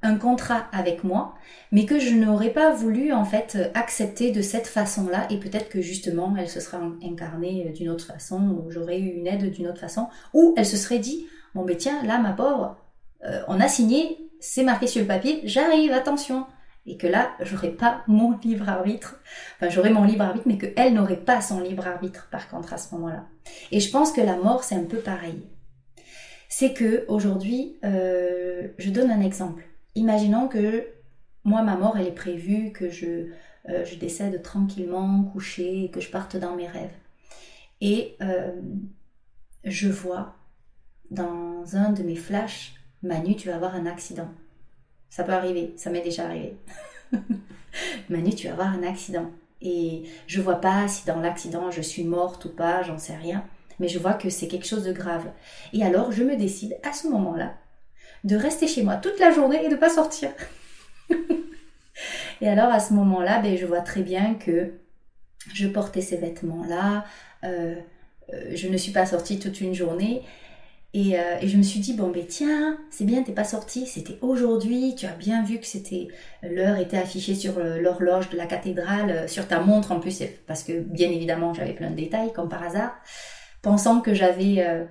[0.02, 1.34] un contrat avec moi,
[1.72, 5.82] mais que je n'aurais pas voulu en fait accepter de cette façon-là, et peut-être que
[5.82, 9.80] justement elle se serait incarnée d'une autre façon, ou j'aurais eu une aide d'une autre
[9.80, 12.78] façon, ou elle se serait dit, bon ben tiens, là ma pauvre,
[13.24, 16.46] euh, on a signé, c'est marqué sur le papier, j'arrive, attention,
[16.86, 19.20] et que là, j'aurais pas mon libre arbitre.
[19.56, 22.78] Enfin, j'aurais mon libre arbitre, mais qu'elle n'aurait pas son libre arbitre, par contre, à
[22.78, 23.26] ce moment-là.
[23.70, 25.46] Et je pense que la mort, c'est un peu pareil.
[26.48, 29.64] C'est que aujourd'hui, euh, je donne un exemple.
[29.94, 30.86] Imaginons que
[31.44, 33.30] moi, ma mort, elle est prévue, que je,
[33.68, 36.90] euh, je décède tranquillement, couché, que je parte dans mes rêves.
[37.80, 38.52] Et euh,
[39.64, 40.36] je vois
[41.10, 44.28] dans un de mes flashs, Manu, tu vas avoir un accident.
[45.10, 46.56] Ça peut arriver, ça m'est déjà arrivé.
[48.08, 49.30] Manu, tu vas avoir un accident.
[49.60, 53.44] Et je vois pas si dans l'accident je suis morte ou pas, j'en sais rien.
[53.78, 55.30] Mais je vois que c'est quelque chose de grave.
[55.72, 57.54] Et alors je me décide à ce moment-là
[58.24, 60.30] de rester chez moi toute la journée et de pas sortir.
[62.40, 64.72] et alors à ce moment-là, ben, je vois très bien que
[65.52, 67.04] je portais ces vêtements-là.
[67.44, 67.74] Euh,
[68.32, 70.22] euh, je ne suis pas sortie toute une journée
[70.96, 74.18] euh, et, je me suis dit, bon, ben tiens, c'est bien, t'es pas sorti, c'était
[74.22, 76.08] aujourd'hui, tu as bien vu que c'était
[76.42, 80.22] l'heure était affichée sur euh, l'horloge de la cathédrale, euh, sur ta montre en plus,
[80.48, 82.92] parce que bien évidemment j'avais plein de détails, comme par hasard,
[83.62, 84.88] pensant que j'avais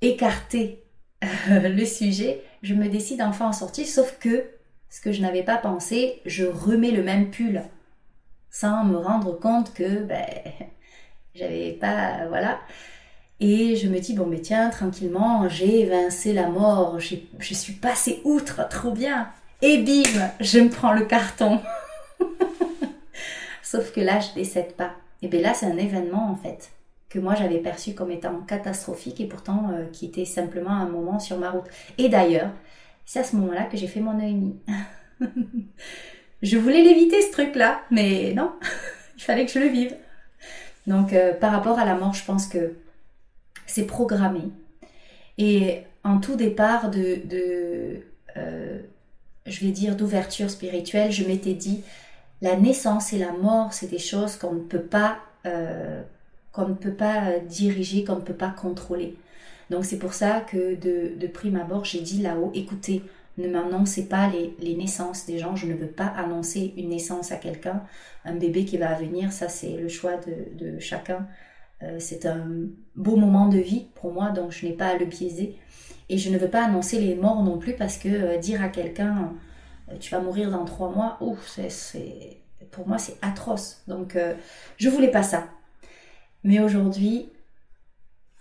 [0.00, 0.84] écarté
[1.50, 4.46] le sujet, je me décide enfin à sortir, sauf que,
[4.88, 7.62] ce que je n'avais pas pensé, je remets le même pull,
[8.50, 10.24] sans me rendre compte que, ben,
[11.34, 12.58] j'avais pas, voilà.
[13.40, 18.20] Et je me dis, bon, mais tiens, tranquillement, j'ai évincé la mort, je suis passée
[18.24, 19.28] outre, trop bien.
[19.62, 21.60] Et bim, je me prends le carton.
[23.62, 24.92] sauf que là, je décède pas.
[25.22, 26.70] Et bien là, c'est un événement en fait
[27.10, 31.18] que moi j'avais perçu comme étant catastrophique et pourtant euh, qui était simplement un moment
[31.18, 31.66] sur ma route.
[31.98, 32.50] Et d'ailleurs,
[33.04, 34.54] c'est à ce moment-là que j'ai fait mon œil
[36.42, 38.52] je voulais l'éviter ce truc-là, mais non,
[39.16, 39.94] il fallait que je le vive.
[40.86, 42.74] Donc euh, par rapport à la mort, je pense que
[43.70, 44.42] c'est programmé.
[45.38, 48.02] Et en tout départ de,
[48.36, 48.78] euh,
[49.46, 51.82] je vais dire, d'ouverture spirituelle, je m'étais dit,
[52.42, 56.02] la naissance et la mort, c'est des choses qu'on ne peut pas, euh,
[56.52, 59.16] qu'on ne peut pas diriger, qu'on ne peut pas contrôler.
[59.70, 63.02] Donc c'est pour ça que de, prime abord, j'ai dit là-haut, écoutez,
[63.38, 64.28] ne m'annoncez pas
[64.60, 67.84] les, naissances des gens, je ne veux pas annoncer une naissance à quelqu'un,
[68.24, 71.26] un bébé qui va venir, ça c'est le choix de chacun.
[71.82, 72.46] Euh, c'est un
[72.94, 75.56] beau moment de vie pour moi, donc je n'ai pas à le biaiser.
[76.08, 78.68] Et je ne veux pas annoncer les morts non plus parce que euh, dire à
[78.68, 79.32] quelqu'un
[79.88, 82.38] euh, tu vas mourir dans trois mois, ouf, c'est,
[82.70, 83.82] pour moi c'est atroce.
[83.88, 84.16] Donc
[84.76, 85.48] je voulais pas ça.
[86.44, 87.30] Mais aujourd'hui,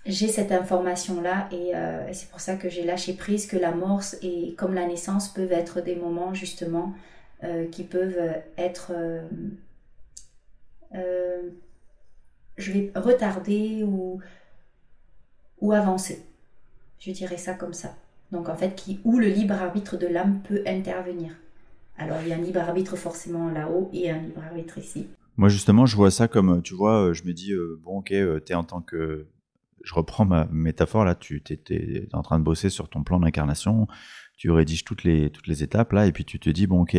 [0.06, 1.74] j'ai cette information-là et,
[2.14, 5.52] c'est pour ça que j'ai lâché prise que la mort et comme la naissance peuvent
[5.52, 6.94] être des moments justement
[7.72, 8.94] qui peuvent être
[12.60, 14.20] je vais retarder ou,
[15.62, 16.24] ou avancer.
[17.00, 17.96] Je dirais ça comme ça.
[18.32, 21.34] Donc en fait, qui, où le libre arbitre de l'âme peut intervenir.
[21.98, 25.08] Alors il y a un libre arbitre forcément là-haut et un libre arbitre ici.
[25.38, 28.40] Moi justement, je vois ça comme, tu vois, je me dis, euh, bon ok, euh,
[28.46, 29.26] tu es en tant que...
[29.82, 33.88] Je reprends ma métaphore là, tu es, en train de bosser sur ton plan d'incarnation,
[34.40, 36.98] tu rédiges toutes les, toutes les étapes là, et puis tu te dis, bon ok,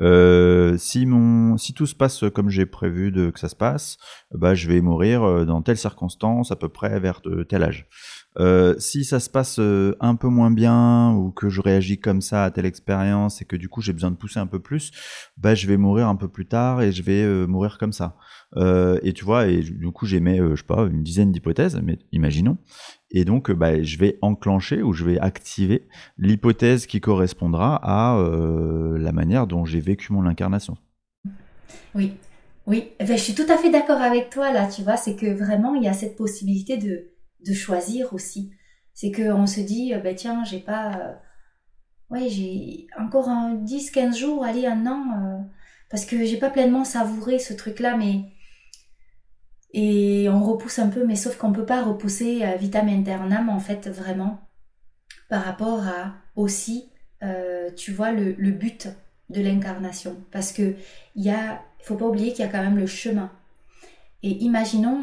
[0.00, 3.98] euh, si, mon, si tout se passe comme j'ai prévu de, que ça se passe,
[4.32, 7.86] bah, je vais mourir euh, dans telle circonstance, à peu près vers de tel âge.
[8.38, 12.22] Euh, si ça se passe euh, un peu moins bien ou que je réagis comme
[12.22, 14.92] ça à telle expérience et que du coup j'ai besoin de pousser un peu plus,
[15.36, 18.16] bah je vais mourir un peu plus tard et je vais euh, mourir comme ça.
[19.02, 22.56] et tu vois, et du coup j'émets, je sais pas, une dizaine d'hypothèses, mais imaginons.
[23.10, 25.88] Et donc bah, je vais enclencher ou je vais activer
[26.18, 28.16] l'hypothèse qui correspondra à
[28.98, 30.76] la manière dont j'ai vécu mon incarnation.
[31.94, 32.12] Oui,
[32.66, 35.16] oui, eh ben, je suis tout à fait d'accord avec toi là, tu vois, c'est
[35.16, 37.10] que vraiment il y a cette possibilité de
[37.46, 38.52] de choisir aussi.
[38.94, 40.92] C'est qu'on se dit, ben tiens, j'ai pas.
[40.98, 41.14] Euh,
[42.10, 45.38] ouais, j'ai encore un 10, 15 jours, allez, un an, euh,
[45.88, 48.24] parce que j'ai pas pleinement savouré ce truc-là, mais.
[49.72, 53.60] Et on repousse un peu, mais sauf qu'on peut pas repousser euh, vitam aeternam, en
[53.60, 54.40] fait, vraiment,
[55.28, 56.90] par rapport à aussi,
[57.76, 58.88] tu vois, le, le but
[59.28, 60.16] de l'incarnation.
[60.32, 60.74] Parce que
[61.14, 63.30] il a, faut pas oublier qu'il y a quand même le chemin.
[64.22, 65.02] Et imaginons,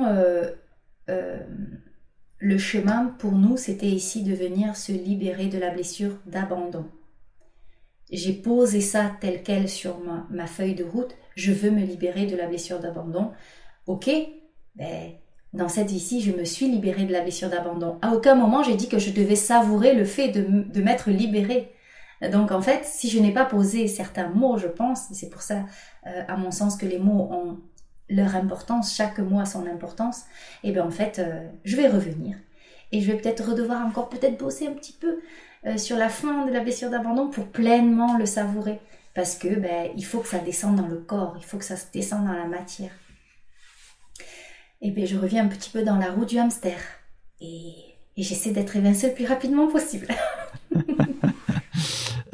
[2.40, 6.86] le chemin pour nous, c'était ici de venir se libérer de la blessure d'abandon.
[8.12, 10.00] J'ai posé ça tel quel sur
[10.30, 11.16] ma, feuille de route.
[11.36, 13.32] Je veux me libérer de la blessure d'abandon.
[13.86, 14.10] Ok,
[14.78, 15.12] ben,
[15.54, 17.98] dans cette vie-ci, je me suis libérée de la blessure d'abandon.
[18.02, 21.72] À aucun moment, j'ai dit que je devais savourer le fait de, m'être libérée.
[22.32, 25.66] Donc en fait, si je n'ai pas posé certains mots, je pense, c'est pour ça,
[26.08, 27.60] euh, à mon sens, que les mots ont
[28.10, 30.24] leur importance, chaque mot a son importance,
[30.64, 32.38] et bien en fait, euh, je vais revenir.
[32.92, 35.20] Et je vais peut-être redevoir encore peut-être bosser un petit peu
[35.66, 38.80] euh, sur la fin de la blessure d'abandon pour pleinement le savourer.
[39.14, 41.76] Parce que ben, il faut que ça descende dans le corps, il faut que ça
[41.76, 42.92] se descende dans la matière.
[44.82, 46.78] Et bien je reviens un petit peu dans la roue du hamster.
[47.42, 47.74] Et,
[48.18, 50.08] j'essaie d'être évincée le plus rapidement possible.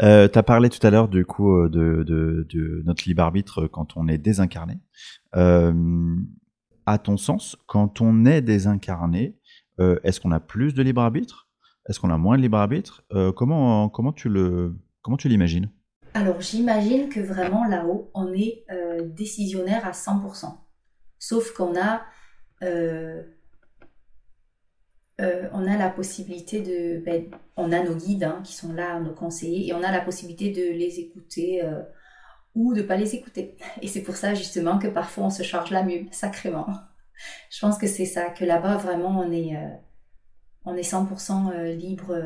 [0.02, 3.68] Euh, tu as parlé tout à l'heure du coup euh, de, de, notre libre arbitre
[3.68, 4.80] quand on est désincarné.
[5.36, 6.16] Euh,
[6.88, 9.38] à ton sens, quand on est désincarné,
[9.78, 11.48] est-ce qu'on a plus de libre arbitre?
[11.88, 13.06] Est-ce qu'on a moins de libre arbitre?
[13.36, 15.70] Comment comment tu le comment tu l'imagines?
[16.16, 18.66] Alors j'imagine que vraiment là-haut, on est
[19.06, 20.58] décisionnaire à 100%.
[21.20, 22.02] Sauf qu'on a
[25.22, 26.99] euh, on a la possibilité de...
[27.04, 27.26] Ben,
[27.56, 30.51] on a nos guides hein, qui sont là, nos conseillers, et on a la possibilité
[30.51, 31.84] de les écouter euh,
[32.56, 33.56] ou de pas les écouter.
[33.82, 36.68] Et c'est pour ça justement que parfois on se charge la mule, sacrément.
[37.51, 39.70] Je pense que c'est ça, que là-bas vraiment on est, euh,
[40.66, 42.20] on est 100% libre,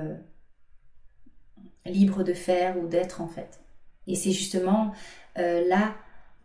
[1.86, 3.60] libre de faire ou d'être en fait.
[4.08, 4.94] Et c'est justement
[5.36, 5.96] là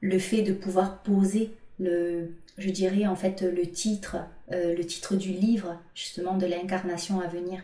[0.00, 4.16] le fait de pouvoir poser le, je dirais en fait le titre,
[4.52, 7.62] euh, le titre du livre justement de l'incarnation à venir.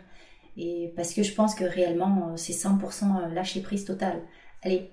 [0.57, 2.79] Et parce que je pense que réellement euh, c'est 100%
[3.31, 4.23] euh, lâcher prise totale.
[4.63, 4.91] Allez.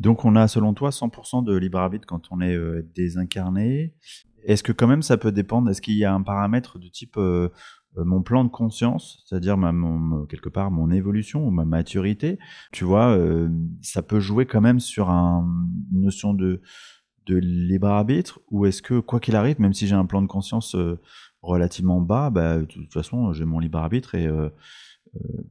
[0.00, 2.56] Donc on a selon toi 100% de libre arbitre quand on est
[2.94, 3.94] désincarné.
[4.44, 5.70] Est-ce que quand même ça peut dépendre?
[5.70, 7.18] Est-ce qu'il y a un paramètre de type
[7.94, 9.56] mon plan de conscience, c'est-à-dire
[10.28, 12.38] quelque part mon évolution ou ma maturité?
[12.72, 13.16] Tu vois,
[13.80, 15.46] ça peut jouer quand même sur un,
[15.92, 16.62] une notion de
[17.26, 20.26] de libre arbitre ou est-ce que quoi qu'il arrive, même si j'ai un plan de
[20.26, 20.76] conscience
[21.42, 24.28] relativement bas, bah, de toute façon j'ai mon libre arbitre et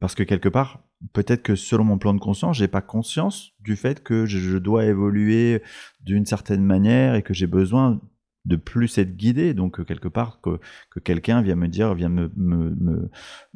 [0.00, 0.80] parce que quelque part,
[1.12, 4.84] peut-être que selon mon plan de conscience, j'ai pas conscience du fait que je, dois
[4.84, 5.62] évoluer
[6.00, 8.00] d'une certaine manière et que j'ai besoin
[8.44, 9.54] de plus être guidé.
[9.54, 10.58] Donc euh, quelque part que,
[10.90, 13.10] que quelqu'un vient me dire, vient me, me,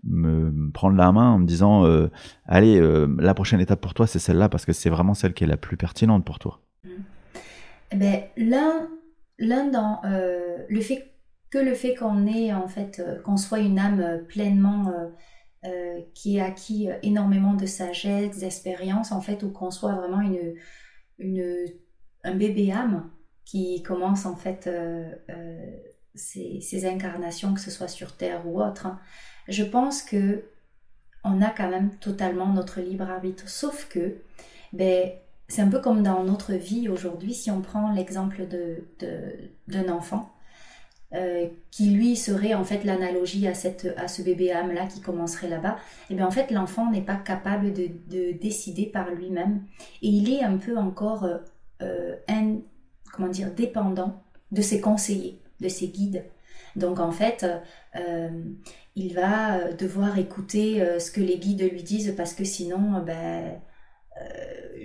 [0.05, 2.09] me, prendre la main en me disant, euh,
[2.47, 5.45] allez, euh, la prochaine étape pour toi, c'est celle-là parce que c'est vraiment celle qui
[5.45, 6.61] est la plus pertinente pour toi.
[6.85, 6.89] Eh
[7.95, 8.89] ben, l'un,
[9.39, 11.13] dans le fait
[11.51, 12.53] que le fait qu'on ait
[13.25, 14.93] qu'on soit une âme pleinement
[15.65, 20.21] euh, qui a acquis énormément de sagesse, d'expérience, en fait, ou qu'on soit vraiment
[21.19, 21.67] une,
[22.25, 23.11] un bébé âme
[23.45, 25.77] qui commence en fait euh, euh,
[26.15, 28.87] ses, incarnations, que ce soit sur Terre ou autre.
[28.87, 29.01] Hein.
[29.49, 30.45] Je pense que
[31.25, 34.19] on a quand même totalement notre libre arbitre, sauf que
[34.73, 35.11] ben,
[35.49, 40.33] c'est un peu comme dans notre vie aujourd'hui, si on prend l'exemple d'un de, enfant,
[41.15, 45.01] euh, qui lui serait en fait l'analogie à, cette, à ce bébé âme là qui
[45.01, 49.63] commencerait là-bas, et eh bien en fait l'enfant n'est pas capable de, décider par lui-même
[50.03, 51.41] et il est un peu encore un,
[51.83, 52.57] euh,
[53.13, 54.21] comment dire dépendant
[54.51, 56.25] de ses conseillers, de ses guides.
[56.75, 57.47] Donc en fait,
[57.95, 58.29] euh,
[58.97, 63.61] il va devoir écouter ce que les guides lui disent parce que sinon, ben,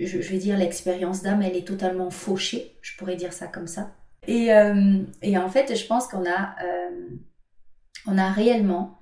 [0.00, 3.66] je, je vais dire l'expérience d'âme, elle est totalement fauchée, je pourrais dire ça comme
[3.66, 3.94] ça.
[4.26, 7.08] Et, euh, et, en fait, je pense qu'on a, euh,
[8.06, 8.98] on a réellement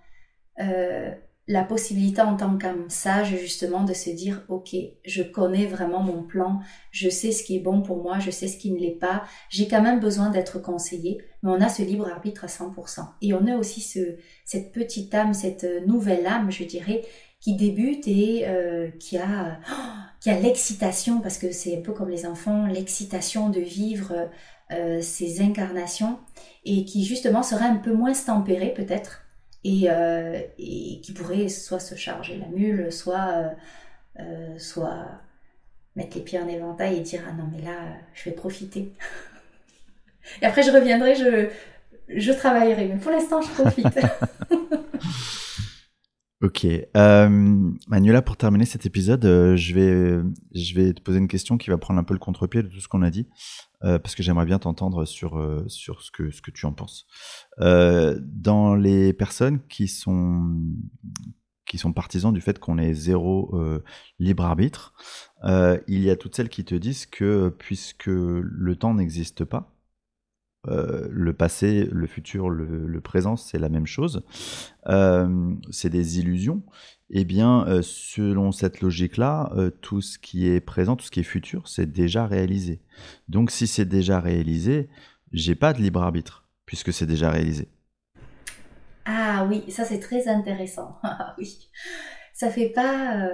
[0.60, 1.10] euh,
[1.46, 6.22] la possibilité en tant qu'âme sage justement de se dire ok je connais vraiment mon
[6.22, 6.60] plan
[6.92, 9.24] je sais ce qui est bon pour moi je sais ce qui ne l'est pas
[9.48, 13.32] j'ai quand même besoin d'être conseillé mais on a ce libre arbitre à 100% et
[13.34, 17.02] on a aussi ce, cette petite âme cette nouvelle âme je dirais
[17.40, 19.58] qui débute et euh, qui a
[20.20, 24.28] qui a l'excitation parce que c'est un peu comme les enfants l'excitation de vivre
[24.70, 26.18] euh, ces incarnations
[26.64, 29.22] et qui justement serait un peu moins tempéré peut-être
[29.64, 33.52] et, euh, et, qui pourrait soit se charger la mule, soit,
[34.56, 35.06] soit
[35.96, 37.78] mettre les pieds en éventail et dire ah non mais là
[38.14, 38.92] je vais profiter.
[40.42, 41.48] et après je reviendrai, je,
[42.08, 43.98] je travaillerai, mais pour l'instant je profite.
[46.42, 46.66] Ok.
[46.96, 47.28] Euh,
[47.88, 50.22] Manuela, pour terminer cet épisode, euh, je, vais,
[50.54, 52.80] je vais te poser une question qui va prendre un peu le contre-pied de tout
[52.80, 53.28] ce qu'on a dit,
[53.84, 56.72] euh, parce que j'aimerais bien t'entendre sur, euh, sur ce, que, ce que tu en
[56.72, 57.06] penses.
[57.60, 60.62] Euh, dans les personnes qui sont,
[61.66, 63.54] qui sont partisans du fait qu'on ait zéro
[64.18, 64.94] libre arbitre,
[65.44, 69.74] il y a toutes celles qui te disent que puisque le temps n'existe pas,
[70.68, 74.22] euh, le passé, le futur, le, présent, c'est la même chose.
[74.88, 76.62] Euh, c'est des illusions.
[77.08, 81.24] Eh bien, euh, selon cette logique-là, tout ce qui est présent, tout ce qui est
[81.24, 82.80] futur, c'est déjà réalisé.
[83.28, 84.90] Donc, si c'est déjà réalisé,
[85.32, 87.68] j'ai pas de libre arbitre puisque c'est déjà réalisé.
[89.06, 90.98] Ah oui, ça c'est très intéressant.
[91.02, 91.70] Ah oui,
[92.34, 93.28] ça fait pas.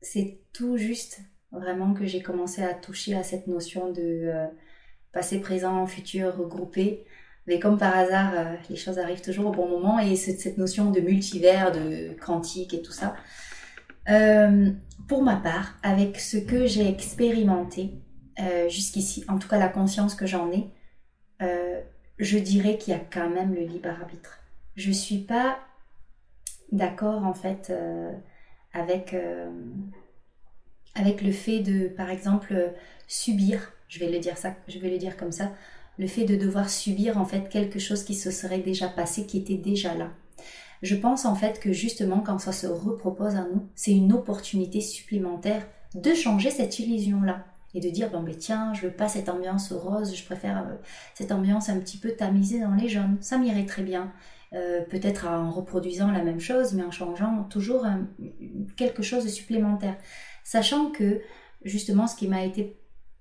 [0.00, 1.20] c'est tout juste
[1.52, 4.50] vraiment que j'ai commencé à toucher à cette notion de
[5.12, 7.04] passé, présent, futur regroupé.
[7.46, 10.90] Mais comme par hasard, euh, les choses arrivent toujours au bon moment et cette, notion
[10.90, 13.16] de multivers, de quantique et tout ça.
[14.08, 14.70] Euh,
[15.08, 17.94] pour ma part, avec ce que j'ai expérimenté
[18.40, 20.68] euh, jusqu'ici, en tout cas la conscience que j'en ai,
[22.18, 24.40] je dirais qu'il y a quand même le libre arbitre.
[24.76, 25.58] Je suis pas
[26.70, 27.72] d'accord en fait
[28.74, 29.16] avec
[30.94, 32.74] avec le fait de, par exemple,
[33.06, 33.98] subir je
[34.78, 35.52] vais le dire comme ça,
[35.98, 39.38] le fait de devoir subir en fait quelque chose qui se serait déjà passé, qui
[39.38, 40.10] était déjà là.
[40.80, 44.80] Je pense en fait que justement quand ça se repropose à nous, c'est une opportunité
[44.80, 49.08] supplémentaire de changer cette illusion là et de dire bon ben tiens je veux pas
[49.08, 50.76] cette ambiance rose, je préfère euh,
[51.14, 54.12] cette ambiance un petit peu tamisée dans les jaunes, ça m'irait très bien.
[54.52, 57.86] Euh, peut-être en reproduisant la même chose mais en changeant toujours
[58.76, 59.96] quelque chose de supplémentaire,
[60.44, 61.20] sachant que
[61.64, 62.79] justement ce qui m'a été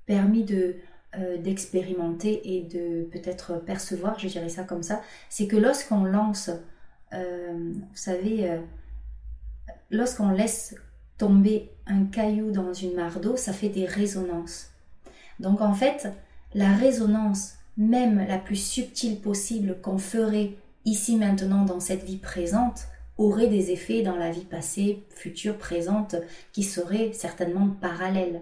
[0.09, 0.75] permis de
[1.17, 6.49] euh, d'expérimenter et de peut-être percevoir, je dirais ça comme ça, c'est que lorsqu'on lance,
[7.13, 8.57] euh, vous savez, euh,
[9.91, 10.75] lorsqu'on laisse
[11.19, 14.71] tomber un caillou dans une mare d'eau, ça fait des résonances.
[15.39, 16.07] Donc en fait,
[16.55, 20.53] la résonance, même la plus subtile possible qu'on ferait
[20.85, 22.87] ici maintenant dans cette vie présente,
[23.19, 26.15] aurait des effets dans la vie passée, future, présente,
[26.51, 28.41] qui seraient certainement parallèles.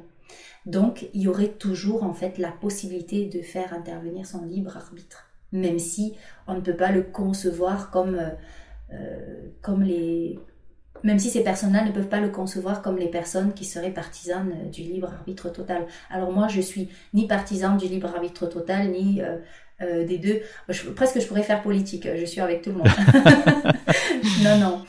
[0.65, 5.29] Donc, il y aurait toujours en fait la possibilité de faire intervenir son libre arbitre,
[5.51, 6.15] même si
[6.47, 8.29] on ne peut pas le concevoir comme, euh,
[8.93, 10.39] euh, comme les,
[11.03, 14.51] même si ces personnes-là ne peuvent pas le concevoir comme les personnes qui seraient partisanes
[14.51, 15.85] euh, du libre arbitre total.
[16.09, 19.37] Alors moi, je suis ni partisane du libre arbitre total, ni euh,
[19.81, 20.41] euh, des deux.
[20.95, 22.07] presque, je pourrais faire politique.
[22.15, 22.87] Je suis avec tout le monde.
[24.43, 24.85] non, non.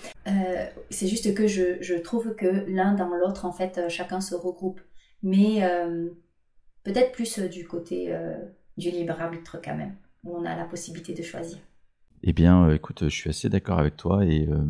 [0.90, 4.80] c'est juste que je, trouve que l'un dans l'autre, en fait, chacun se regroupe.
[5.22, 5.60] Mais
[6.84, 8.14] peut-être plus du côté
[8.76, 11.58] du libre arbitre quand même, où on a la possibilité de choisir.
[12.22, 14.64] Eh bien, euh, écoute, je suis assez d'accord avec toi et euh,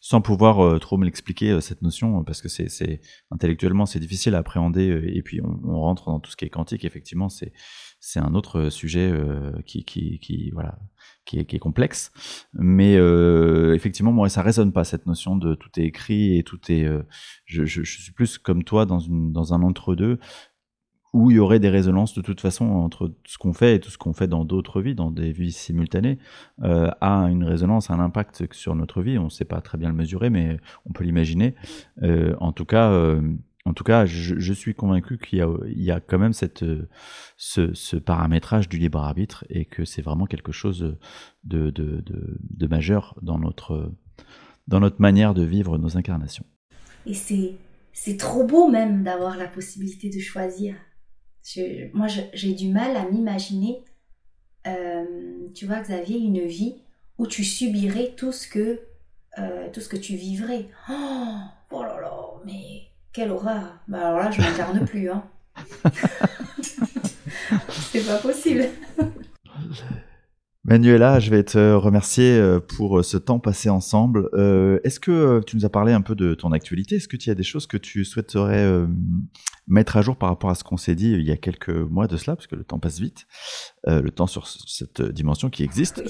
[0.00, 4.38] sans pouvoir euh, trop me l'expliquer cette notion, parce que c'est intellectuellement c'est difficile à
[4.38, 6.84] appréhender et puis on, rentre dans tout ce qui est quantique.
[6.84, 7.52] Effectivement, c'est
[8.00, 9.12] c'est un autre sujet
[9.64, 10.78] qui, qui, qui voilà
[11.24, 12.10] qui est, qui est complexe.
[12.52, 12.94] Mais
[13.74, 16.84] effectivement, moi, ça résonne pas cette notion de tout est écrit et tout est.
[17.44, 20.18] Je, je, je, suis plus comme toi dans une dans un entre deux
[21.12, 23.90] où il y aurait des résonances de toute façon entre ce qu'on fait et tout
[23.90, 26.18] ce qu'on fait dans d'autres vies, dans des vies simultanées,
[26.62, 29.18] euh, a une résonance, un impact sur notre vie.
[29.18, 31.54] On ne sait pas très bien le mesurer, mais on peut l'imaginer.
[32.02, 33.20] Euh, en tout cas, euh,
[33.64, 35.38] en tout cas, je, suis convaincu qu'il
[35.76, 36.64] y a, quand même cette,
[37.36, 40.96] ce, paramétrage du libre arbitre et que c'est vraiment quelque chose
[41.44, 43.92] de, de, majeur dans notre,
[44.66, 46.44] dans notre manière de vivre nos incarnations.
[47.06, 50.74] Et c'est trop beau même d'avoir la possibilité de choisir
[51.92, 53.82] moi, j'ai du mal à m'imaginer,
[54.66, 56.76] euh, tu vois, Xavier, une vie
[57.18, 58.80] où tu subirais tout ce que,
[59.38, 60.68] euh, tout ce que tu vivrais.
[60.90, 61.36] Oh,
[61.70, 62.12] oh là là,
[62.44, 62.82] mais
[63.12, 63.78] quelle horreur.
[63.88, 65.10] Bah alors là, je m'incarne plus.
[65.10, 65.24] Hein.
[67.70, 68.68] C'est pas possible.
[70.64, 74.28] Manuela, je vais te remercier euh, pour euh, ce temps passé ensemble.
[74.32, 76.96] Euh, est-ce que tu nous as parlé un peu de ton actualité?
[76.96, 78.64] Est-ce que tu as des choses que tu souhaiterais
[79.66, 82.06] mettre à jour par rapport à ce qu'on s'est dit il y a quelques mois
[82.06, 82.36] de cela?
[82.36, 83.26] Parce que le temps passe vite,
[83.86, 86.04] le temps sur cette dimension qui existe.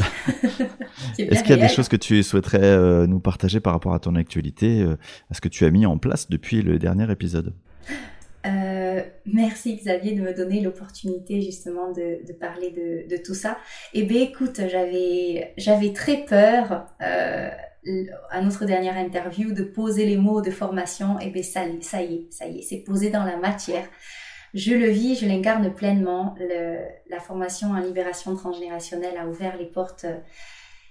[1.18, 4.16] Est-ce qu'il y a des choses que tu souhaiterais nous partager par rapport à ton
[4.16, 4.84] actualité,
[5.30, 7.54] à ce que tu as mis en place depuis le dernier épisode?
[8.92, 13.58] Euh, merci Xavier de me donner l'opportunité justement de, parler de, tout ça.
[13.94, 17.50] Eh bien écoute, j'avais, très peur euh,
[18.30, 21.18] à notre dernière interview de poser les mots de formation.
[21.20, 21.82] Eh bien ça, y est,
[22.30, 23.88] ça y est, c'est posé dans la matière.
[24.54, 26.34] Je le vis, je l'incarne pleinement.
[26.38, 26.78] Le,
[27.08, 30.18] la formation en libération transgénérationnelle a ouvert les portes euh,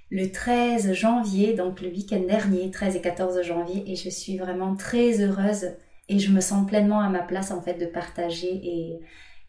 [0.09, 4.75] le 13 janvier, donc le week-end dernier, 13 et 14 janvier, et je suis vraiment
[4.75, 5.71] très heureuse
[6.11, 8.99] et je me sens pleinement à ma place en fait de partager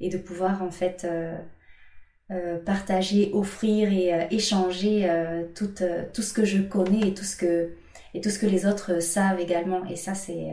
[0.01, 1.37] et, de pouvoir en fait euh,
[2.31, 5.09] euh, partager, offrir et euh, échanger
[5.55, 7.73] tout, ce que je connais et tout ce que,
[8.15, 9.85] et tout ce que les autres savent également.
[9.87, 10.53] Et ça, c'est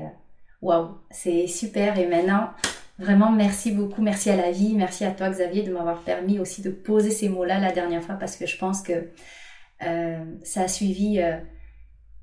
[0.62, 2.00] waouh, c'est super.
[2.00, 2.50] Et maintenant,
[2.98, 4.02] vraiment, merci beaucoup.
[4.02, 4.74] Merci à la vie.
[4.76, 8.16] Merci à toi, Xavier, de m'avoir permis aussi de poser ces mots-là la dernière fois
[8.16, 9.10] parce que je pense que
[9.80, 11.22] ça a suivi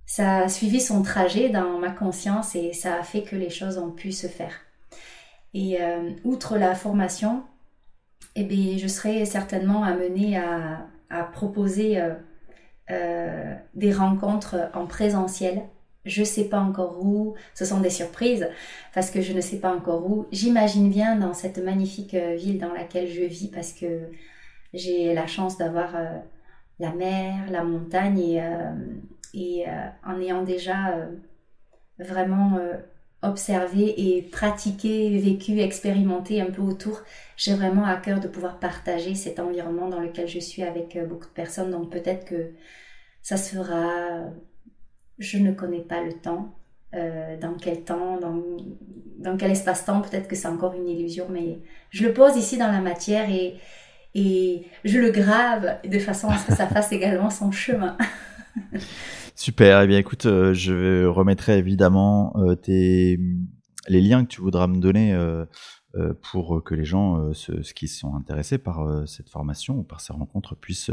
[0.07, 3.76] ça a suivi son trajet dans ma conscience et ça a fait que les choses
[3.76, 4.52] ont pu se faire.
[5.52, 7.42] Et euh, outre la formation,
[8.36, 10.86] eh bien, je serai certainement amenée à,
[11.32, 12.14] proposer euh,
[12.90, 15.62] euh, des rencontres en présentiel.
[16.04, 18.48] Je ne sais pas encore où, ce sont des surprises
[18.94, 20.26] parce que je ne sais pas encore où.
[20.30, 24.11] J'imagine bien dans cette magnifique ville dans laquelle je vis parce que
[24.72, 25.96] j'ai la chance d'avoir
[26.78, 28.40] la mer, la montagne et
[29.34, 29.70] et euh,
[30.04, 31.06] en ayant déjà euh,
[31.98, 32.74] vraiment euh,
[33.22, 37.02] observé et pratiqué, vécu, expérimenté un peu autour,
[37.36, 41.26] j'ai vraiment à cœur de pouvoir partager cet environnement dans lequel je suis avec beaucoup
[41.26, 41.70] de personnes.
[41.70, 42.52] Donc peut-être que
[43.22, 44.30] ça se fera,
[45.18, 46.54] je ne connais pas le temps,
[46.92, 48.42] dans quel temps, dans,
[49.18, 51.58] dans quel espace-temps, peut-être que c'est encore une illusion, mais
[51.90, 53.56] je le pose ici dans la matière et,
[54.14, 57.96] et je le grave de façon à ce que ça fasse également son chemin.
[59.34, 59.82] Super.
[59.82, 65.12] Eh bien, écoute, euh, je remettrai évidemment euh, les liens que tu voudras me donner
[65.14, 65.44] euh,
[66.30, 70.54] pour que les gens ceux, qui sont intéressés par cette formation ou par ces rencontres
[70.54, 70.90] puissent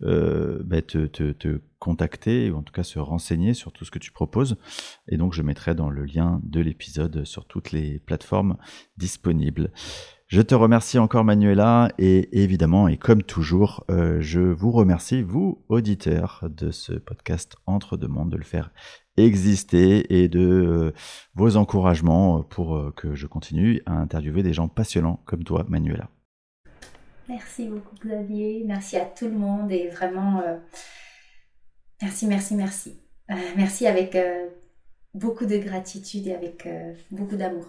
[0.00, 4.56] bah, te, contacter ou en tout cas se renseigner sur tout ce que tu proposes.
[5.08, 8.58] Et donc, je mettrai dans le lien de l'épisode sur toutes les plateformes
[8.98, 9.72] disponibles.
[10.32, 15.62] Je te remercie encore Manuela et évidemment et comme toujours, euh, je vous remercie, vous
[15.68, 18.70] auditeurs de ce podcast Entre deux mondes, de le faire
[19.18, 20.92] exister et de euh,
[21.34, 26.08] vos encouragements pour euh, que je continue à interviewer des gens passionnants comme toi Manuela.
[27.28, 30.42] Merci beaucoup Xavier, merci à tout le monde et vraiment
[32.00, 33.02] merci, merci, merci.
[33.54, 34.16] merci avec
[35.12, 36.66] beaucoup de gratitude et avec
[37.10, 37.66] beaucoup d'amour.